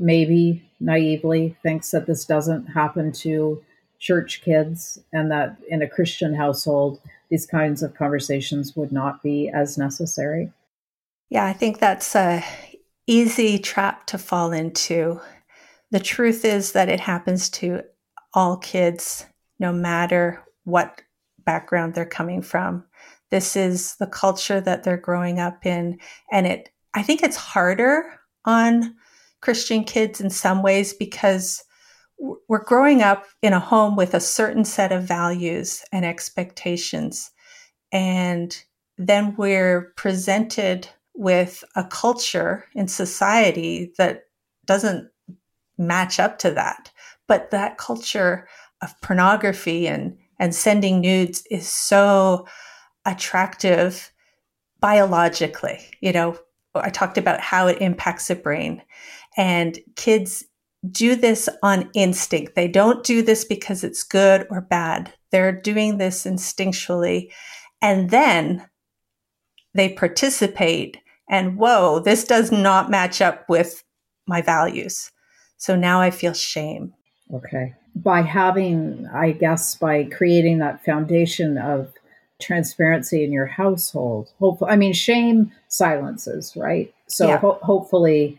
maybe 0.00 0.68
naively 0.80 1.56
thinks 1.62 1.92
that 1.92 2.08
this 2.08 2.24
doesn't 2.24 2.66
happen 2.66 3.12
to 3.12 3.62
church 4.00 4.42
kids 4.42 4.98
and 5.12 5.30
that 5.30 5.58
in 5.68 5.80
a 5.80 5.88
Christian 5.88 6.34
household, 6.34 7.00
these 7.30 7.46
kinds 7.46 7.82
of 7.82 7.94
conversations 7.94 8.76
would 8.76 8.92
not 8.92 9.22
be 9.22 9.48
as 9.48 9.76
necessary. 9.78 10.52
Yeah, 11.28 11.44
I 11.44 11.52
think 11.52 11.78
that's 11.78 12.14
a 12.14 12.44
easy 13.06 13.58
trap 13.58 14.06
to 14.06 14.18
fall 14.18 14.52
into. 14.52 15.20
The 15.90 16.00
truth 16.00 16.44
is 16.44 16.72
that 16.72 16.88
it 16.88 17.00
happens 17.00 17.48
to 17.50 17.82
all 18.34 18.56
kids, 18.56 19.26
no 19.58 19.72
matter 19.72 20.42
what 20.64 21.02
background 21.44 21.94
they're 21.94 22.04
coming 22.04 22.42
from. 22.42 22.84
This 23.30 23.56
is 23.56 23.96
the 23.96 24.06
culture 24.06 24.60
that 24.60 24.82
they're 24.82 24.96
growing 24.96 25.40
up 25.40 25.64
in. 25.64 25.98
And 26.30 26.46
it, 26.46 26.68
I 26.94 27.02
think 27.02 27.22
it's 27.22 27.36
harder 27.36 28.20
on 28.44 28.94
Christian 29.40 29.84
kids 29.84 30.20
in 30.20 30.30
some 30.30 30.62
ways 30.62 30.92
because 30.92 31.64
we're 32.18 32.64
growing 32.64 33.02
up 33.02 33.26
in 33.42 33.52
a 33.52 33.60
home 33.60 33.96
with 33.96 34.14
a 34.14 34.20
certain 34.20 34.64
set 34.64 34.92
of 34.92 35.02
values 35.02 35.84
and 35.92 36.04
expectations. 36.04 37.30
And 37.92 38.56
then 38.98 39.34
we're 39.36 39.92
presented 39.96 40.88
with 41.14 41.64
a 41.74 41.84
culture 41.84 42.64
in 42.74 42.88
society 42.88 43.92
that 43.98 44.24
doesn't 44.64 45.10
match 45.78 46.18
up 46.18 46.38
to 46.38 46.50
that. 46.52 46.90
But 47.26 47.50
that 47.50 47.78
culture 47.78 48.48
of 48.82 48.98
pornography 49.00 49.88
and, 49.88 50.16
and 50.38 50.54
sending 50.54 51.00
nudes 51.00 51.44
is 51.50 51.68
so 51.68 52.46
attractive 53.04 54.12
biologically. 54.80 55.80
You 56.00 56.12
know, 56.12 56.38
I 56.74 56.90
talked 56.90 57.18
about 57.18 57.40
how 57.40 57.66
it 57.66 57.80
impacts 57.80 58.28
the 58.28 58.34
brain. 58.34 58.82
And 59.36 59.78
kids 59.96 60.44
do 60.90 61.16
this 61.16 61.48
on 61.62 61.90
instinct. 61.94 62.54
They 62.54 62.68
don't 62.68 63.04
do 63.04 63.22
this 63.22 63.44
because 63.44 63.82
it's 63.82 64.02
good 64.02 64.46
or 64.50 64.60
bad. 64.60 65.12
They're 65.32 65.52
doing 65.52 65.98
this 65.98 66.24
instinctually. 66.24 67.30
And 67.82 68.10
then 68.10 68.66
they 69.74 69.90
participate, 69.90 70.98
and 71.28 71.58
whoa, 71.58 72.00
this 72.00 72.24
does 72.24 72.50
not 72.50 72.90
match 72.90 73.20
up 73.20 73.48
with 73.48 73.84
my 74.26 74.40
values. 74.40 75.10
So 75.58 75.76
now 75.76 76.00
I 76.00 76.10
feel 76.10 76.32
shame. 76.32 76.94
Okay. 77.32 77.74
By 77.94 78.22
having, 78.22 79.06
I 79.12 79.32
guess, 79.32 79.74
by 79.74 80.04
creating 80.04 80.58
that 80.58 80.84
foundation 80.84 81.58
of 81.58 81.92
transparency 82.40 83.24
in 83.24 83.32
your 83.32 83.46
household, 83.46 84.32
hopefully, 84.38 84.70
I 84.70 84.76
mean, 84.76 84.92
shame 84.92 85.52
silences, 85.68 86.54
right? 86.56 86.94
So 87.06 87.28
yeah. 87.28 87.38
ho- 87.38 87.58
hopefully 87.62 88.38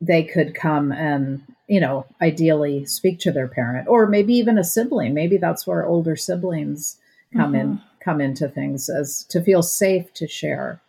they 0.00 0.24
could 0.24 0.54
come 0.54 0.92
and, 0.92 1.42
you 1.68 1.80
know, 1.80 2.06
ideally 2.20 2.84
speak 2.84 3.18
to 3.20 3.32
their 3.32 3.48
parent 3.48 3.88
or 3.88 4.06
maybe 4.06 4.34
even 4.34 4.58
a 4.58 4.64
sibling. 4.64 5.14
Maybe 5.14 5.36
that's 5.36 5.66
where 5.66 5.86
older 5.86 6.16
siblings 6.16 6.98
come 7.34 7.52
mm-hmm. 7.52 7.60
in, 7.60 7.82
come 8.00 8.20
into 8.20 8.48
things 8.48 8.88
as 8.88 9.24
to 9.30 9.42
feel 9.42 9.62
safe 9.62 10.12
to 10.14 10.28
share. 10.28 10.80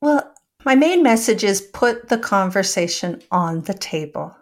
Well, 0.00 0.32
my 0.64 0.74
main 0.74 1.02
message 1.02 1.44
is 1.44 1.60
put 1.60 2.08
the 2.08 2.18
conversation 2.18 3.22
on 3.30 3.62
the 3.62 3.74
table 3.74 4.36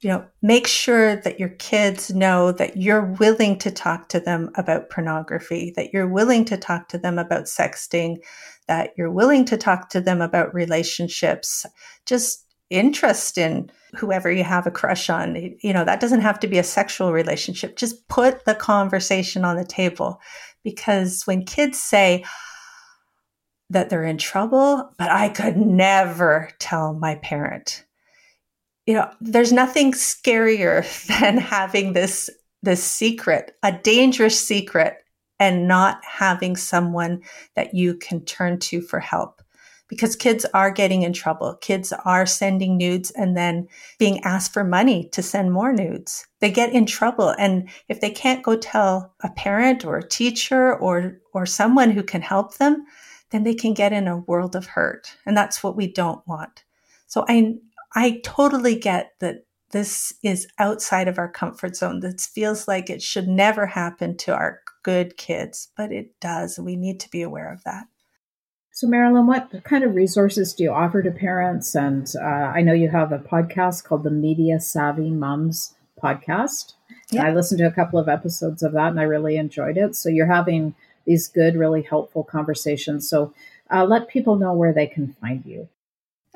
you 0.00 0.08
know, 0.08 0.24
make 0.40 0.66
sure 0.66 1.16
that 1.16 1.38
your 1.38 1.50
kids 1.50 2.10
know 2.10 2.52
that 2.52 2.78
you're 2.78 3.04
willing 3.04 3.58
to 3.58 3.70
talk 3.70 4.08
to 4.08 4.20
them 4.20 4.50
about 4.54 4.88
pornography, 4.88 5.72
that 5.76 5.92
you're 5.92 6.08
willing 6.08 6.44
to 6.46 6.56
talk 6.56 6.88
to 6.88 6.98
them 6.98 7.18
about 7.18 7.44
sexting, 7.44 8.16
that 8.66 8.92
you're 8.96 9.10
willing 9.10 9.44
to 9.44 9.58
talk 9.58 9.90
to 9.90 10.00
them 10.00 10.22
about 10.22 10.54
relationships, 10.54 11.66
just 12.06 12.46
interest 12.70 13.36
in 13.36 13.70
whoever 13.96 14.30
you 14.30 14.44
have 14.44 14.66
a 14.66 14.70
crush 14.70 15.10
on. 15.10 15.34
You 15.60 15.72
know, 15.72 15.84
that 15.84 16.00
doesn't 16.00 16.20
have 16.20 16.40
to 16.40 16.48
be 16.48 16.58
a 16.58 16.64
sexual 16.64 17.12
relationship. 17.12 17.76
Just 17.76 18.08
put 18.08 18.44
the 18.44 18.54
conversation 18.54 19.44
on 19.44 19.56
the 19.56 19.64
table 19.64 20.20
because 20.62 21.24
when 21.24 21.44
kids 21.44 21.78
say, 21.78 22.24
that 23.72 23.88
they're 23.88 24.02
in 24.02 24.18
trouble, 24.18 24.92
but 24.98 25.12
I 25.12 25.28
could 25.28 25.56
never 25.56 26.50
tell 26.58 26.92
my 26.92 27.14
parent 27.14 27.84
you 28.90 28.96
know, 28.96 29.08
there's 29.20 29.52
nothing 29.52 29.92
scarier 29.92 30.82
than 31.20 31.36
having 31.36 31.92
this 31.92 32.28
this 32.62 32.82
secret, 32.82 33.56
a 33.62 33.70
dangerous 33.70 34.38
secret, 34.38 34.96
and 35.38 35.68
not 35.68 36.04
having 36.04 36.56
someone 36.56 37.22
that 37.54 37.72
you 37.72 37.94
can 37.94 38.22
turn 38.24 38.58
to 38.58 38.82
for 38.82 38.98
help. 38.98 39.40
Because 39.90 40.16
kids 40.16 40.46
are 40.54 40.70
getting 40.70 41.02
in 41.02 41.12
trouble. 41.12 41.54
Kids 41.56 41.92
are 41.92 42.24
sending 42.24 42.78
nudes 42.78 43.10
and 43.10 43.36
then 43.36 43.68
being 43.98 44.22
asked 44.24 44.54
for 44.54 44.64
money 44.64 45.08
to 45.08 45.22
send 45.22 45.52
more 45.52 45.72
nudes. 45.72 46.26
They 46.38 46.50
get 46.50 46.72
in 46.72 46.86
trouble. 46.86 47.34
And 47.38 47.68
if 47.88 48.00
they 48.00 48.10
can't 48.10 48.42
go 48.42 48.56
tell 48.56 49.12
a 49.22 49.30
parent 49.30 49.84
or 49.84 49.98
a 49.98 50.08
teacher 50.08 50.74
or, 50.76 51.18
or 51.34 51.44
someone 51.44 51.90
who 51.90 52.02
can 52.02 52.22
help 52.22 52.56
them, 52.56 52.86
then 53.30 53.42
they 53.42 53.54
can 53.54 53.74
get 53.74 53.92
in 53.92 54.08
a 54.08 54.18
world 54.18 54.56
of 54.56 54.66
hurt. 54.66 55.16
And 55.26 55.36
that's 55.36 55.62
what 55.62 55.76
we 55.76 55.92
don't 55.92 56.26
want. 56.26 56.64
So 57.06 57.24
I, 57.28 57.56
I 57.94 58.20
totally 58.24 58.76
get 58.76 59.12
that 59.18 59.44
this 59.72 60.12
is 60.22 60.48
outside 60.58 61.08
of 61.08 61.18
our 61.18 61.30
comfort 61.30 61.76
zone. 61.76 62.00
This 62.00 62.26
feels 62.26 62.66
like 62.66 62.90
it 62.90 63.02
should 63.02 63.28
never 63.28 63.66
happen 63.66 64.16
to 64.18 64.34
our 64.34 64.60
good 64.82 65.16
kids, 65.16 65.68
but 65.76 65.92
it 65.92 66.18
does. 66.20 66.58
We 66.58 66.76
need 66.76 67.00
to 67.00 67.10
be 67.10 67.22
aware 67.22 67.52
of 67.52 67.62
that. 67.64 67.86
So, 68.80 68.86
Marilyn, 68.86 69.26
what 69.26 69.62
kind 69.62 69.84
of 69.84 69.94
resources 69.94 70.54
do 70.54 70.62
you 70.62 70.72
offer 70.72 71.02
to 71.02 71.10
parents? 71.10 71.74
And 71.74 72.10
uh, 72.18 72.24
I 72.24 72.62
know 72.62 72.72
you 72.72 72.88
have 72.88 73.12
a 73.12 73.18
podcast 73.18 73.84
called 73.84 74.04
the 74.04 74.10
Media 74.10 74.58
Savvy 74.58 75.10
Moms 75.10 75.74
Podcast. 76.02 76.72
Yeah. 77.10 77.26
I 77.26 77.34
listened 77.34 77.58
to 77.58 77.66
a 77.66 77.72
couple 77.72 77.98
of 77.98 78.08
episodes 78.08 78.62
of 78.62 78.72
that 78.72 78.88
and 78.88 78.98
I 78.98 79.02
really 79.02 79.36
enjoyed 79.36 79.76
it. 79.76 79.96
So, 79.96 80.08
you're 80.08 80.32
having 80.32 80.74
these 81.04 81.28
good, 81.28 81.56
really 81.56 81.82
helpful 81.82 82.24
conversations. 82.24 83.06
So, 83.06 83.34
uh, 83.70 83.84
let 83.84 84.08
people 84.08 84.36
know 84.36 84.54
where 84.54 84.72
they 84.72 84.86
can 84.86 85.14
find 85.20 85.44
you. 85.44 85.68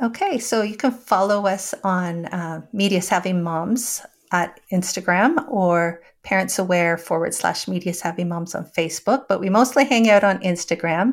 Okay, 0.03 0.39
so 0.39 0.61
you 0.61 0.77
can 0.77 0.91
follow 0.91 1.47
us 1.47 1.73
on 1.83 2.27
uh, 2.27 2.61
Media 2.75 3.01
Savvy 3.01 3.33
Moms 3.33 4.03
at 4.35 4.59
Instagram 4.73 5.49
or 5.49 6.03
Parents 6.25 6.59
Aware 6.59 6.99
forward 6.99 7.35
slash 7.35 7.69
Media 7.69 7.95
Savvy 7.95 8.25
Moms 8.25 8.55
on 8.55 8.65
Facebook, 8.77 9.27
but 9.29 9.39
we 9.39 9.49
mostly 9.49 9.85
hang 9.85 10.11
out 10.11 10.25
on 10.25 10.41
Instagram. 10.41 11.13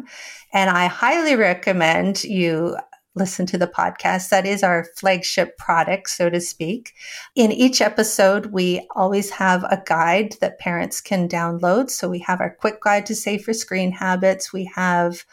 And 0.53 0.71
I 0.71 0.87
highly 0.87 1.35
recommend 1.35 2.23
you 2.23 2.75
listen 3.13 3.45
to 3.45 3.59
the 3.59 3.67
podcast. 3.67 4.29
That 4.29 4.47
is 4.47 4.63
our 4.63 4.85
flagship 4.97 5.57
product, 5.57 6.09
so 6.09 6.31
to 6.31 6.41
speak. 6.41 6.93
In 7.35 7.51
each 7.51 7.79
episode, 7.79 8.47
we 8.47 8.87
always 8.95 9.29
have 9.29 9.63
a 9.65 9.83
guide 9.85 10.35
that 10.41 10.59
parents 10.59 10.99
can 10.99 11.29
download. 11.29 11.91
So 11.91 12.09
we 12.09 12.19
have 12.19 12.41
our 12.41 12.55
quick 12.59 12.81
guide 12.81 13.05
to 13.07 13.15
safer 13.15 13.53
screen 13.53 13.91
habits. 13.91 14.51
We 14.51 14.65
have 14.73 15.25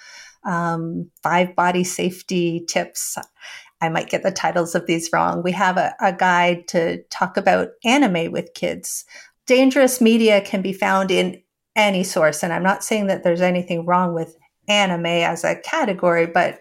um, 0.44 1.10
five 1.22 1.56
body 1.56 1.84
safety 1.84 2.64
tips. 2.68 3.16
I 3.80 3.88
might 3.88 4.10
get 4.10 4.22
the 4.22 4.30
titles 4.30 4.74
of 4.74 4.86
these 4.86 5.10
wrong. 5.12 5.42
We 5.42 5.52
have 5.52 5.76
a, 5.76 5.94
a 6.00 6.12
guide 6.12 6.66
to 6.68 7.02
talk 7.04 7.36
about 7.36 7.68
anime 7.84 8.32
with 8.32 8.54
kids. 8.54 9.04
Dangerous 9.46 10.00
media 10.00 10.40
can 10.40 10.62
be 10.62 10.72
found 10.72 11.10
in 11.10 11.42
any 11.76 12.02
source. 12.02 12.42
And 12.42 12.52
I'm 12.52 12.62
not 12.62 12.82
saying 12.82 13.06
that 13.06 13.22
there's 13.22 13.40
anything 13.40 13.86
wrong 13.86 14.14
with 14.14 14.36
anime 14.68 15.06
as 15.06 15.44
a 15.44 15.56
category, 15.56 16.26
but 16.26 16.60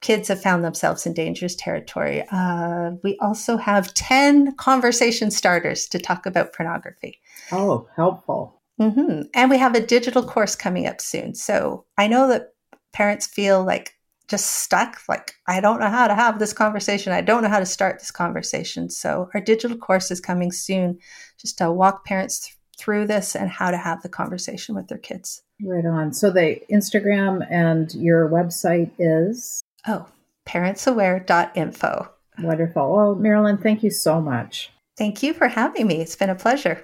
kids 0.00 0.28
have 0.28 0.40
found 0.40 0.64
themselves 0.64 1.04
in 1.04 1.12
dangerous 1.12 1.56
territory. 1.56 2.24
Uh, 2.30 2.92
we 3.02 3.18
also 3.20 3.56
have 3.56 3.92
10 3.94 4.54
conversation 4.54 5.30
starters 5.30 5.86
to 5.88 5.98
talk 5.98 6.26
about 6.26 6.52
pornography. 6.52 7.20
Oh, 7.50 7.88
helpful. 7.96 8.60
Mm-hmm. 8.80 9.22
And 9.34 9.50
we 9.50 9.58
have 9.58 9.74
a 9.74 9.84
digital 9.84 10.22
course 10.22 10.54
coming 10.54 10.86
up 10.86 11.00
soon. 11.00 11.34
So 11.34 11.86
I 11.98 12.06
know 12.06 12.28
that 12.28 12.52
parents 12.92 13.26
feel 13.26 13.64
like 13.64 13.95
just 14.28 14.46
stuck 14.46 15.00
like 15.08 15.34
i 15.46 15.60
don't 15.60 15.78
know 15.78 15.88
how 15.88 16.08
to 16.08 16.14
have 16.14 16.38
this 16.38 16.52
conversation. 16.52 17.12
I 17.12 17.20
don't 17.20 17.42
know 17.42 17.48
how 17.48 17.60
to 17.60 17.66
start 17.66 17.98
this 17.98 18.10
conversation. 18.10 18.90
So 18.90 19.30
our 19.34 19.40
digital 19.40 19.76
course 19.76 20.10
is 20.10 20.20
coming 20.20 20.52
soon. 20.52 20.98
Just 21.38 21.58
to 21.58 21.70
walk 21.70 22.04
parents 22.04 22.40
th- 22.40 22.56
through 22.78 23.06
this 23.06 23.34
and 23.34 23.48
how 23.50 23.70
to 23.70 23.76
have 23.78 24.02
the 24.02 24.08
conversation 24.08 24.74
with 24.74 24.88
their 24.88 24.98
kids. 24.98 25.42
Right 25.62 25.86
on. 25.86 26.12
So 26.12 26.30
the 26.30 26.60
instagram 26.70 27.46
and 27.50 27.92
your 27.94 28.28
website 28.28 28.90
is? 28.98 29.62
Oh 29.86 30.06
parentsaware.info 30.46 32.10
wonderful. 32.40 32.98
Oh 32.98 33.14
marilyn 33.14 33.58
thank 33.58 33.82
you 33.82 33.90
so 33.90 34.20
much. 34.20 34.70
Thank 34.96 35.22
you 35.22 35.34
for 35.34 35.48
having 35.48 35.86
me. 35.86 36.00
It's 36.00 36.16
been 36.16 36.30
a 36.30 36.34
pleasure 36.34 36.82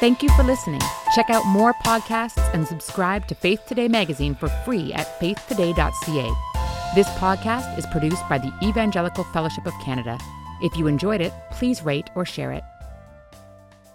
Thank 0.00 0.22
you 0.22 0.28
for 0.30 0.44
listening. 0.44 0.80
Check 1.16 1.28
out 1.28 1.44
more 1.44 1.74
podcasts 1.84 2.38
and 2.54 2.64
subscribe 2.64 3.26
to 3.26 3.34
Faith 3.34 3.66
Today 3.66 3.88
magazine 3.88 4.32
for 4.32 4.48
free 4.64 4.92
at 4.92 5.18
faithtoday.ca. 5.18 6.32
This 6.94 7.08
podcast 7.18 7.76
is 7.76 7.84
produced 7.86 8.22
by 8.28 8.38
the 8.38 8.52
Evangelical 8.62 9.24
Fellowship 9.24 9.66
of 9.66 9.74
Canada. 9.82 10.16
If 10.62 10.76
you 10.76 10.86
enjoyed 10.86 11.20
it, 11.20 11.32
please 11.50 11.82
rate 11.82 12.10
or 12.14 12.24
share 12.24 12.52
it. 12.52 12.62